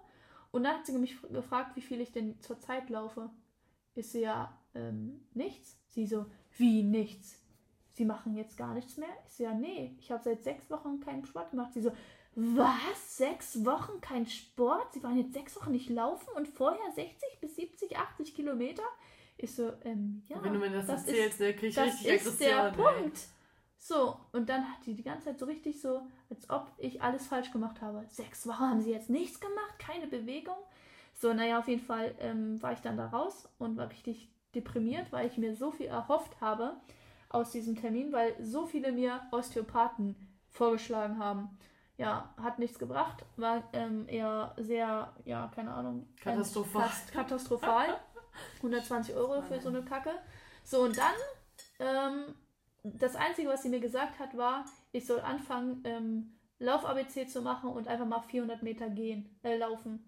[0.50, 3.30] Und dann hat sie mich gefragt, wie viel ich denn zurzeit laufe.
[3.94, 5.78] Ich so, ja, ähm, nichts.
[5.88, 7.40] Sie so, wie nichts?
[7.92, 9.08] Sie machen jetzt gar nichts mehr?
[9.26, 11.72] Ich so, ja, nee, ich habe seit sechs Wochen keinen Sport gemacht.
[11.72, 11.92] Sie so,
[12.34, 13.16] was?
[13.16, 14.92] Sechs Wochen kein Sport?
[14.94, 18.84] Sie waren jetzt sechs Wochen nicht laufen und vorher 60 bis 70, 80 Kilometer?
[19.36, 20.42] Ich so, ähm, ja.
[20.42, 22.72] Wenn du mir das, das erzählst, ne, krieg ich das richtig ist der.
[22.72, 23.18] Punkt.
[23.82, 27.26] So, und dann hat die die ganze Zeit so richtig so, als ob ich alles
[27.26, 28.04] falsch gemacht habe.
[28.08, 30.56] Sechs Wochen haben sie jetzt nichts gemacht, keine Bewegung.
[31.14, 35.10] So, naja, auf jeden Fall ähm, war ich dann da raus und war richtig deprimiert,
[35.12, 36.76] weil ich mir so viel erhofft habe
[37.30, 40.14] aus diesem Termin, weil so viele mir Osteopathen
[40.50, 41.58] vorgeschlagen haben.
[41.96, 46.06] Ja, hat nichts gebracht, war ähm, eher sehr, ja, keine Ahnung.
[46.20, 46.82] Katastrophal.
[46.82, 47.98] Fast katastrophal.
[48.56, 50.12] 120 Euro für so eine Kacke.
[50.64, 51.14] So, und dann,
[51.78, 52.34] ähm,
[52.82, 57.70] das Einzige, was sie mir gesagt hat, war, ich soll anfangen, ähm, Lauf-ABC zu machen
[57.70, 60.06] und einfach mal 400 Meter gehen, äh, laufen.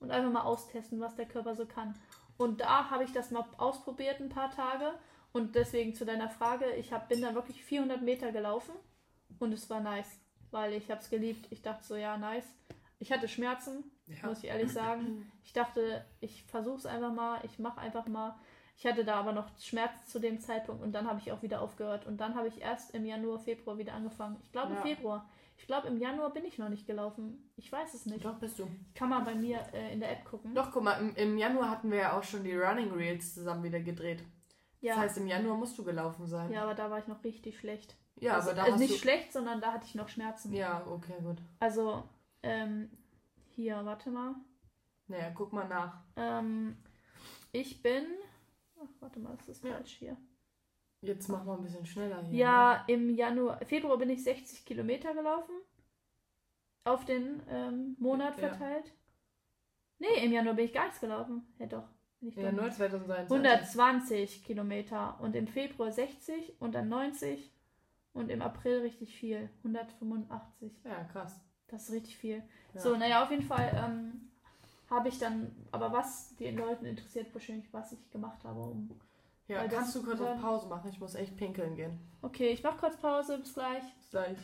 [0.00, 1.98] Und einfach mal austesten, was der Körper so kann.
[2.36, 4.92] Und da habe ich das mal ausprobiert ein paar Tage.
[5.32, 8.74] Und deswegen zu deiner Frage, ich hab, bin dann wirklich 400 Meter gelaufen
[9.38, 11.46] und es war nice, weil ich habe es geliebt.
[11.50, 12.46] Ich dachte so, ja, nice.
[13.00, 14.26] Ich hatte Schmerzen, ja.
[14.26, 15.30] muss ich ehrlich sagen.
[15.48, 18.38] Ich dachte, ich versuche es einfach mal, ich mache einfach mal.
[18.78, 21.60] Ich hatte da aber noch Schmerzen zu dem Zeitpunkt und dann habe ich auch wieder
[21.60, 22.06] aufgehört.
[22.06, 24.36] Und dann habe ich erst im Januar, Februar wieder angefangen.
[24.44, 24.82] Ich glaube ja.
[24.82, 25.28] Februar.
[25.56, 27.50] Ich glaube, im Januar bin ich noch nicht gelaufen.
[27.56, 28.24] Ich weiß es nicht.
[28.24, 28.68] Doch, bist du.
[28.86, 30.54] Ich kann mal bei mir äh, in der App gucken.
[30.54, 33.64] Doch, guck mal, im, im, Januar hatten wir ja auch schon die Running Reels zusammen
[33.64, 34.22] wieder gedreht.
[34.80, 34.94] Ja.
[34.94, 36.52] Das heißt, im Januar musst du gelaufen sein.
[36.52, 37.96] Ja, aber da war ich noch richtig schlecht.
[38.20, 38.98] Ja, also, aber da also nicht du...
[38.98, 40.52] schlecht, sondern da hatte ich noch Schmerzen.
[40.52, 41.38] Ja, okay, gut.
[41.58, 42.04] Also,
[42.44, 42.90] ähm,
[43.56, 44.36] hier, warte mal.
[45.08, 46.00] Naja, guck mal nach.
[46.14, 46.76] Ähm,
[47.50, 48.06] ich bin.
[48.80, 49.72] Ach, warte mal, das ist ja.
[49.72, 50.16] falsch hier.
[51.00, 52.38] Jetzt mach mal ein bisschen schneller hier.
[52.38, 52.94] Ja, ne?
[52.94, 55.54] im Januar, Februar bin ich 60 Kilometer gelaufen.
[56.84, 58.86] Auf den ähm, Monat verteilt.
[58.86, 58.92] Ja.
[60.00, 61.46] Nee, im Januar bin ich gar nichts gelaufen.
[61.58, 61.88] Ja, doch.
[62.20, 63.30] Ja, nur 2021.
[63.30, 67.52] 120 Kilometer und im Februar 60 und dann 90
[68.12, 69.50] und im April richtig viel.
[69.58, 70.72] 185.
[70.84, 71.40] Ja, krass.
[71.68, 72.42] Das ist richtig viel.
[72.74, 72.80] Ja.
[72.80, 74.32] So, naja, auf jeden Fall ähm,
[74.90, 78.90] habe ich dann, aber was den Leuten interessiert, wahrscheinlich, was ich gemacht habe, um.
[79.48, 80.90] Ja, kannst du kurz auf Pause machen?
[80.90, 81.98] Ich muss echt pinkeln gehen.
[82.20, 83.38] Okay, ich mache kurz Pause.
[83.38, 83.82] Bis gleich.
[83.96, 84.36] Bis gleich.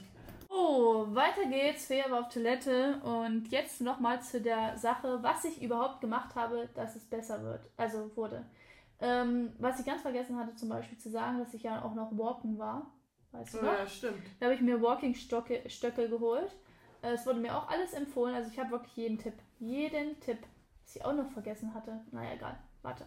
[0.48, 1.86] Oh, weiter geht's.
[1.86, 3.00] Fea war auf Toilette.
[3.02, 7.68] Und jetzt nochmal zu der Sache, was ich überhaupt gemacht habe, dass es besser wird.
[7.76, 8.46] Also wurde.
[9.00, 12.16] Ähm, was ich ganz vergessen hatte, zum Beispiel zu sagen, dass ich ja auch noch
[12.16, 12.90] walken war.
[13.32, 13.72] Weißt du noch?
[13.78, 14.22] Ja, stimmt.
[14.40, 16.56] Da habe ich mir Walking-Stöcke geholt.
[17.02, 18.34] Äh, es wurde mir auch alles empfohlen.
[18.34, 19.34] Also ich habe wirklich jeden Tipp.
[19.64, 20.38] Jeden Tipp.
[20.82, 22.00] Was ich auch noch vergessen hatte.
[22.12, 22.58] Naja, egal.
[22.82, 23.06] Warte.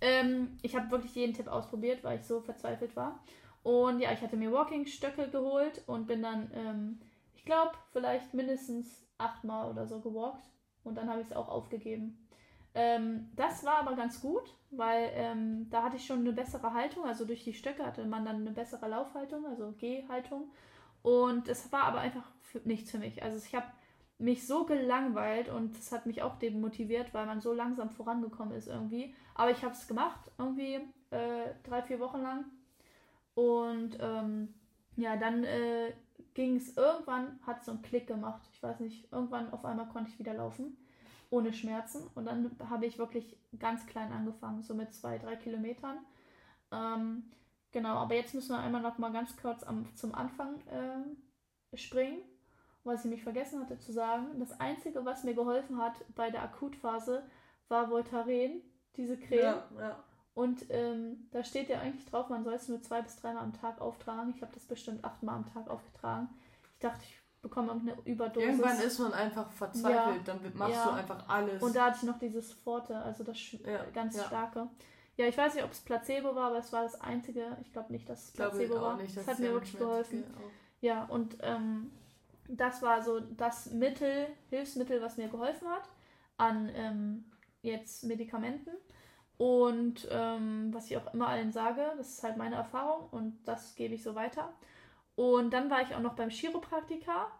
[0.00, 3.20] Ähm, ich habe wirklich jeden Tipp ausprobiert, weil ich so verzweifelt war.
[3.62, 7.00] Und ja, ich hatte mir Walking-Stöcke geholt und bin dann, ähm,
[7.34, 10.48] ich glaube, vielleicht mindestens achtmal oder so gewalkt.
[10.84, 12.28] Und dann habe ich es auch aufgegeben.
[12.74, 17.04] Ähm, das war aber ganz gut, weil ähm, da hatte ich schon eine bessere Haltung.
[17.04, 20.52] Also durch die Stöcke hatte man dann eine bessere Laufhaltung, also Gehhaltung.
[21.02, 23.22] Und es war aber einfach für, nichts für mich.
[23.22, 23.66] Also ich habe
[24.18, 28.68] mich so gelangweilt und das hat mich auch demotiviert, weil man so langsam vorangekommen ist
[28.68, 29.14] irgendwie.
[29.34, 32.44] Aber ich habe es gemacht, irgendwie äh, drei, vier Wochen lang
[33.36, 34.54] und ähm,
[34.96, 35.92] ja, dann äh,
[36.32, 38.40] ging es irgendwann, hat so einen Klick gemacht.
[38.52, 40.76] Ich weiß nicht, irgendwann auf einmal konnte ich wieder laufen,
[41.28, 42.06] ohne Schmerzen.
[42.14, 45.98] Und dann habe ich wirklich ganz klein angefangen, so mit zwei, drei Kilometern.
[46.72, 47.24] Ähm,
[47.72, 52.22] genau, aber jetzt müssen wir einmal noch mal ganz kurz am, zum Anfang äh, springen.
[52.86, 56.42] Was ich mich vergessen hatte zu sagen, das Einzige, was mir geholfen hat bei der
[56.42, 57.24] Akutphase,
[57.68, 58.62] war Voltaren,
[58.96, 59.42] diese Creme.
[59.42, 60.04] Ja, ja.
[60.34, 63.52] Und ähm, da steht ja eigentlich drauf, man soll es nur zwei bis dreimal am
[63.54, 64.32] Tag auftragen.
[64.36, 66.28] Ich habe das bestimmt achtmal am Tag aufgetragen.
[66.74, 68.48] Ich dachte, ich bekomme irgendeine Überdosis.
[68.48, 71.62] Irgendwann ist man einfach verzweifelt, ja, dann machst du einfach alles.
[71.62, 73.36] Und da hatte ich noch dieses Forte, also das
[73.94, 74.68] ganz starke.
[75.16, 77.56] Ja, ich weiß nicht, ob es Placebo war, aber es war das einzige.
[77.62, 78.96] Ich glaube nicht, dass es Placebo war.
[78.96, 80.22] Nicht, das hat mir wirklich geholfen.
[80.82, 81.90] Ja, und ähm,
[82.48, 85.88] das war so das Mittel, Hilfsmittel, was mir geholfen hat
[86.36, 87.24] an ähm,
[87.62, 88.70] jetzt Medikamenten.
[89.38, 93.74] Und ähm, was ich auch immer allen sage, das ist halt meine Erfahrung und das
[93.74, 94.54] gebe ich so weiter.
[95.14, 97.30] Und dann war ich auch noch beim Chiropraktiker.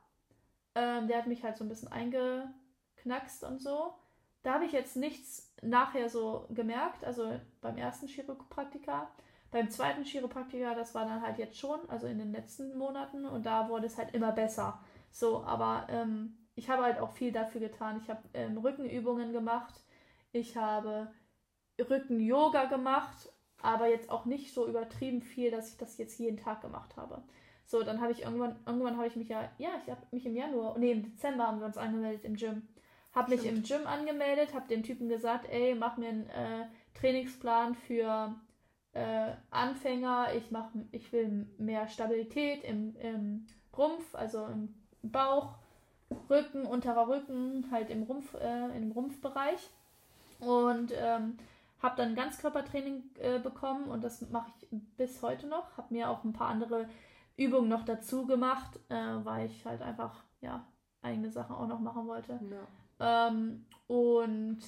[0.74, 3.94] Ähm, der hat mich halt so ein bisschen eingeknackst und so.
[4.42, 9.10] Da habe ich jetzt nichts nachher so gemerkt, also beim ersten Chiropraktiker.
[9.50, 13.46] Beim zweiten Chiropraktiker, das war dann halt jetzt schon, also in den letzten Monaten und
[13.46, 14.80] da wurde es halt immer besser.
[15.16, 17.98] So, aber ähm, ich habe halt auch viel dafür getan.
[18.02, 19.74] Ich habe ähm, Rückenübungen gemacht.
[20.32, 21.10] Ich habe
[21.78, 26.60] Rücken-Yoga gemacht, aber jetzt auch nicht so übertrieben viel, dass ich das jetzt jeden Tag
[26.60, 27.22] gemacht habe.
[27.64, 30.36] So, dann habe ich irgendwann, irgendwann habe ich mich ja, ja, ich habe mich im
[30.36, 32.68] Januar, nee, im Dezember haben wir uns angemeldet im Gym.
[33.14, 37.74] Habe mich im Gym angemeldet, habe dem Typen gesagt, ey, mach mir einen äh, Trainingsplan
[37.74, 38.38] für
[38.92, 44.74] äh, Anfänger, ich, mach, ich will mehr Stabilität im, im Rumpf, also im
[45.10, 45.54] Bauch,
[46.30, 49.70] Rücken, unterer Rücken, halt im Rumpf, äh, im Rumpfbereich.
[50.40, 51.38] Und ähm,
[51.82, 55.76] habe dann Ganzkörpertraining äh, bekommen und das mache ich bis heute noch.
[55.76, 56.88] Habe mir auch ein paar andere
[57.36, 60.66] Übungen noch dazu gemacht, äh, weil ich halt einfach ja
[61.02, 62.40] eigene Sachen auch noch machen wollte.
[62.98, 63.28] Ja.
[63.28, 64.60] Ähm, und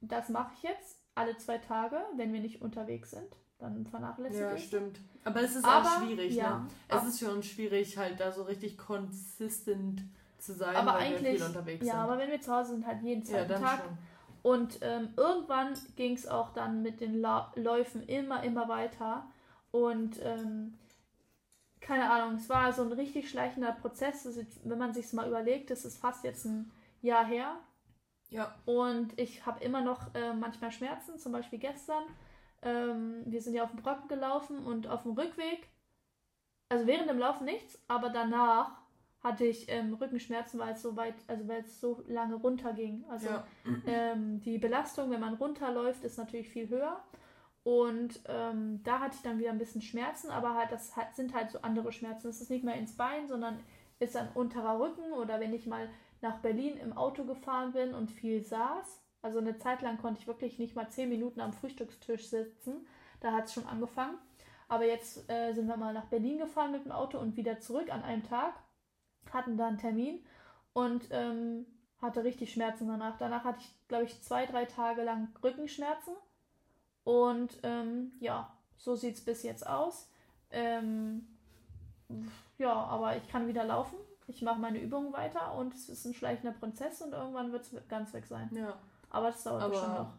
[0.00, 3.36] das mache ich jetzt alle zwei Tage, wenn wir nicht unterwegs sind.
[3.60, 4.50] Dann vernachlässige ja.
[4.52, 5.00] Ja, stimmt.
[5.22, 6.68] Aber es ist aber, auch schwierig, ja, ne?
[6.88, 10.02] Es ist schon schwierig, halt da so richtig konsistent
[10.38, 12.00] zu sein, aber weil eigentlich, wir viel unterwegs ja, sind.
[12.00, 13.82] Ja, aber wenn wir zu Hause sind, halt jeden zweiten ja, Tag.
[13.82, 13.98] Schon.
[14.42, 19.28] Und ähm, irgendwann ging es auch dann mit den La Läufen immer, immer weiter.
[19.70, 20.78] Und ähm,
[21.80, 24.24] keine Ahnung, es war so ein richtig schleichender Prozess.
[24.24, 26.70] Jetzt, wenn man sich mal überlegt, das ist fast jetzt ein
[27.02, 27.56] Jahr her.
[28.30, 28.54] Ja.
[28.64, 32.04] Und ich habe immer noch äh, manchmal Schmerzen, zum Beispiel gestern.
[32.62, 35.68] Ähm, wir sind ja auf dem Brocken gelaufen und auf dem Rückweg,
[36.68, 38.80] also während dem Laufen nichts, aber danach
[39.22, 43.04] hatte ich ähm, Rückenschmerzen, weil es so weit, also weil es so lange runterging.
[43.08, 43.44] Also ja.
[43.86, 47.02] ähm, die Belastung, wenn man runterläuft, ist natürlich viel höher.
[47.62, 51.34] Und ähm, da hatte ich dann wieder ein bisschen Schmerzen, aber halt das hat, sind
[51.34, 52.28] halt so andere Schmerzen.
[52.28, 53.60] Es ist nicht mehr ins Bein, sondern
[53.98, 55.90] ist dann unterer Rücken oder wenn ich mal
[56.22, 59.02] nach Berlin im Auto gefahren bin und viel saß.
[59.22, 62.86] Also eine Zeit lang konnte ich wirklich nicht mal zehn Minuten am Frühstückstisch sitzen.
[63.20, 64.18] Da hat es schon angefangen.
[64.68, 67.92] Aber jetzt äh, sind wir mal nach Berlin gefahren mit dem Auto und wieder zurück
[67.92, 68.54] an einem Tag
[69.32, 70.24] hatten da einen Termin
[70.72, 71.66] und ähm,
[72.00, 73.18] hatte richtig Schmerzen danach.
[73.18, 76.14] Danach hatte ich, glaube ich, zwei, drei Tage lang Rückenschmerzen.
[77.04, 80.10] Und ähm, ja, so sieht es bis jetzt aus.
[80.50, 81.26] Ähm,
[82.58, 83.96] ja, aber ich kann wieder laufen.
[84.26, 87.88] Ich mache meine Übungen weiter und es ist ein schleichender Prozess und irgendwann wird es
[87.88, 88.48] ganz weg sein.
[88.52, 88.78] Ja.
[89.10, 90.12] Aber das dauert aber schon noch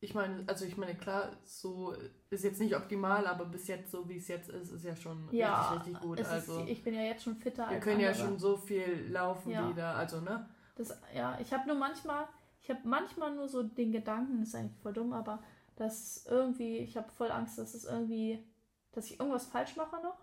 [0.00, 1.94] ich meine, also ich meine, klar, so
[2.30, 5.28] ist jetzt nicht optimal, aber bis jetzt, so wie es jetzt ist, ist ja schon
[5.32, 6.24] ja, richtig, richtig gut.
[6.24, 8.12] also ist, ich bin ja jetzt schon fitter wir als Wir können andere.
[8.12, 9.68] ja schon so viel laufen ja.
[9.68, 10.48] wieder, also ne?
[10.76, 12.26] Das, ja, ich habe nur manchmal,
[12.60, 15.42] ich habe manchmal nur so den Gedanken, das ist eigentlich voll dumm, aber
[15.76, 18.44] dass irgendwie, ich habe voll Angst, dass es irgendwie,
[18.92, 20.18] dass ich irgendwas falsch mache noch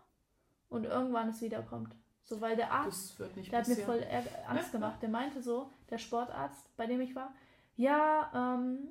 [0.70, 1.96] und irgendwann es wiederkommt.
[2.24, 4.02] So, weil der Arzt, der hat mir voll
[4.48, 5.02] Angst gemacht.
[5.02, 7.34] Der meinte so, der Sportarzt, bei dem ich war,
[7.76, 8.90] ja, ähm,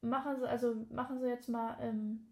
[0.00, 2.26] machen Sie, also machen Sie jetzt mal, ähm,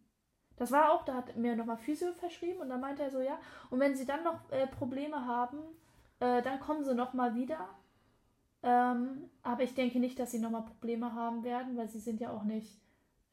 [0.56, 3.38] das war auch, da hat mir nochmal Physio verschrieben und dann meinte er so, ja,
[3.70, 5.58] und wenn Sie dann noch äh, Probleme haben,
[6.20, 7.68] äh, dann kommen Sie nochmal wieder.
[8.62, 12.30] Ähm, aber ich denke nicht, dass Sie nochmal Probleme haben werden, weil Sie sind ja
[12.30, 12.78] auch nicht,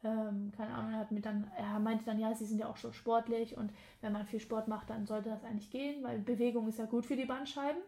[0.03, 2.77] ähm, keine Ahnung, er hat mir dann, er meinte dann, ja, Sie sind ja auch
[2.77, 6.67] schon sportlich und wenn man viel Sport macht, dann sollte das eigentlich gehen, weil Bewegung
[6.69, 7.81] ist ja gut für die Bandscheiben.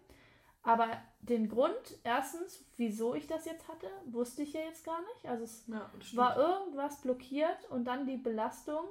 [0.70, 0.88] Aber
[1.22, 5.26] den Grund, erstens, wieso ich das jetzt hatte, wusste ich ja jetzt gar nicht.
[5.26, 8.86] Also es ja, war irgendwas blockiert und dann die Belastung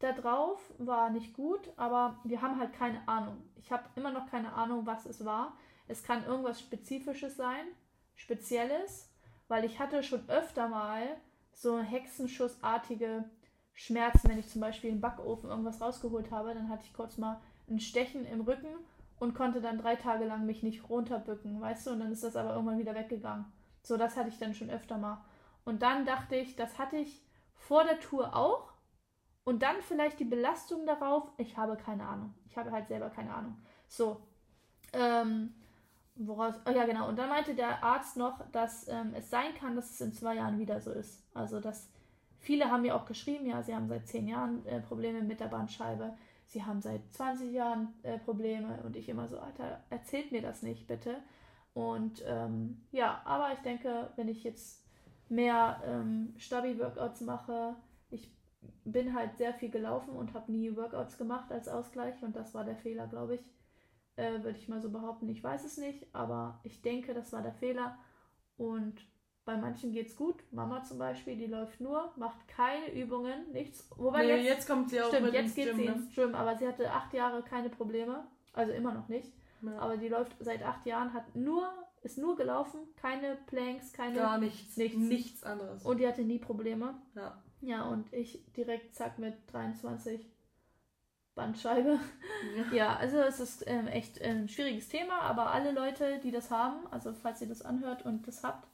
[0.00, 3.40] da drauf war nicht gut, aber wir haben halt keine Ahnung.
[3.54, 5.56] Ich habe immer noch keine Ahnung, was es war.
[5.86, 7.66] Es kann irgendwas Spezifisches sein,
[8.16, 9.08] Spezielles,
[9.46, 11.06] weil ich hatte schon öfter mal
[11.52, 13.30] so hexenschussartige
[13.74, 17.40] Schmerzen, wenn ich zum Beispiel im Backofen irgendwas rausgeholt habe, dann hatte ich kurz mal
[17.68, 18.74] ein Stechen im Rücken
[19.18, 22.36] und konnte dann drei Tage lang mich nicht runterbücken, weißt du, und dann ist das
[22.36, 23.46] aber irgendwann wieder weggegangen.
[23.82, 25.24] So, das hatte ich dann schon öfter mal.
[25.64, 27.22] Und dann dachte ich, das hatte ich
[27.54, 28.72] vor der Tour auch.
[29.44, 31.30] Und dann vielleicht die Belastung darauf.
[31.36, 32.34] Ich habe keine Ahnung.
[32.48, 33.56] Ich habe halt selber keine Ahnung.
[33.86, 34.20] So.
[34.92, 35.54] Ähm,
[36.16, 36.54] woraus.
[36.66, 37.08] Oh ja, genau.
[37.08, 40.34] Und dann meinte der Arzt noch, dass ähm, es sein kann, dass es in zwei
[40.34, 41.22] Jahren wieder so ist.
[41.32, 41.88] Also, dass
[42.38, 45.46] viele haben mir auch geschrieben, ja, sie haben seit zehn Jahren äh, Probleme mit der
[45.46, 50.42] Bandscheibe sie haben seit 20 Jahren äh, Probleme und ich immer so, Alter, erzählt mir
[50.42, 51.16] das nicht, bitte.
[51.74, 54.82] Und ähm, ja, aber ich denke, wenn ich jetzt
[55.28, 57.76] mehr ähm, Stabi-Workouts mache,
[58.10, 58.30] ich
[58.84, 62.64] bin halt sehr viel gelaufen und habe nie Workouts gemacht als Ausgleich und das war
[62.64, 63.52] der Fehler, glaube ich.
[64.16, 65.28] Äh, Würde ich mal so behaupten.
[65.28, 67.98] Ich weiß es nicht, aber ich denke, das war der Fehler.
[68.56, 68.94] Und
[69.46, 70.34] bei manchen geht's gut.
[70.50, 73.88] Mama zum Beispiel, die läuft nur, macht keine Übungen, nichts.
[73.96, 76.34] Wobei nee, jetzt, jetzt kommt sie auch stimmt, mit jetzt geht Gym, sie ins Gym,
[76.34, 78.26] aber sie hatte acht Jahre keine Probleme.
[78.52, 79.32] Also immer noch nicht.
[79.62, 79.78] Ja.
[79.78, 84.16] Aber die läuft seit acht Jahren, hat nur, ist nur gelaufen, keine Planks, keine.
[84.16, 84.76] Gar nichts.
[84.76, 85.84] Nichts, nichts anderes.
[85.84, 86.94] Und die hatte nie Probleme.
[87.14, 87.40] Ja.
[87.62, 90.28] Ja, und ich direkt zack mit 23
[91.36, 92.00] Bandscheibe.
[92.56, 96.32] Ja, ja also es ist ähm, echt ein ähm, schwieriges Thema, aber alle Leute, die
[96.32, 98.68] das haben, also falls ihr das anhört und das habt,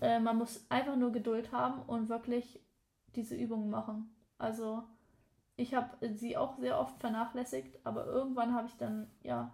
[0.00, 2.60] äh, man muss einfach nur Geduld haben und wirklich
[3.14, 4.14] diese Übungen machen.
[4.38, 4.84] Also
[5.56, 9.52] ich habe sie auch sehr oft vernachlässigt, aber irgendwann habe ich dann ja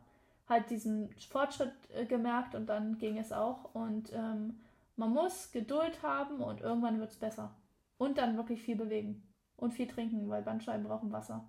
[0.48, 3.74] halt diesen Fortschritt äh, gemerkt und dann ging es auch.
[3.74, 4.60] Und ähm,
[4.96, 7.54] man muss Geduld haben und irgendwann wird es besser.
[7.98, 9.22] Und dann wirklich viel bewegen.
[9.56, 11.46] Und viel trinken, weil Bandscheiben brauchen Wasser.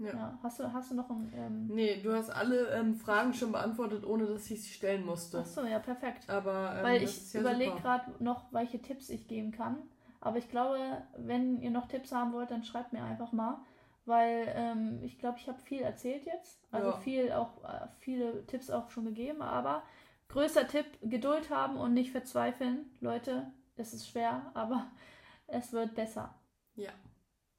[0.00, 0.14] Ja.
[0.14, 0.38] ja.
[0.42, 1.32] Hast, du, hast du noch ein.
[1.36, 1.66] Ähm...
[1.68, 5.40] Nee, du hast alle ähm, Fragen schon beantwortet, ohne dass ich sie stellen musste.
[5.40, 6.28] Ach so, ja, perfekt.
[6.28, 6.74] Aber.
[6.78, 9.76] Ähm, weil ich ja überlege gerade noch, welche Tipps ich geben kann.
[10.20, 10.78] Aber ich glaube,
[11.16, 13.58] wenn ihr noch Tipps haben wollt, dann schreibt mir einfach mal.
[14.06, 16.66] Weil ähm, ich glaube, ich habe viel erzählt jetzt.
[16.70, 16.96] Also ja.
[16.98, 19.42] viel auch, äh, viele Tipps auch schon gegeben.
[19.42, 19.82] Aber
[20.28, 22.90] größter Tipp, Geduld haben und nicht verzweifeln.
[23.00, 24.90] Leute, es ist schwer, aber
[25.46, 26.34] es wird besser.
[26.74, 26.90] Ja.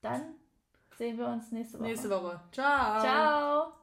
[0.01, 0.35] Dann
[1.01, 1.87] sehen wir uns nächste Woche.
[1.87, 2.39] Nächste Woche.
[2.51, 3.01] Ciao.
[3.01, 3.73] Ciao.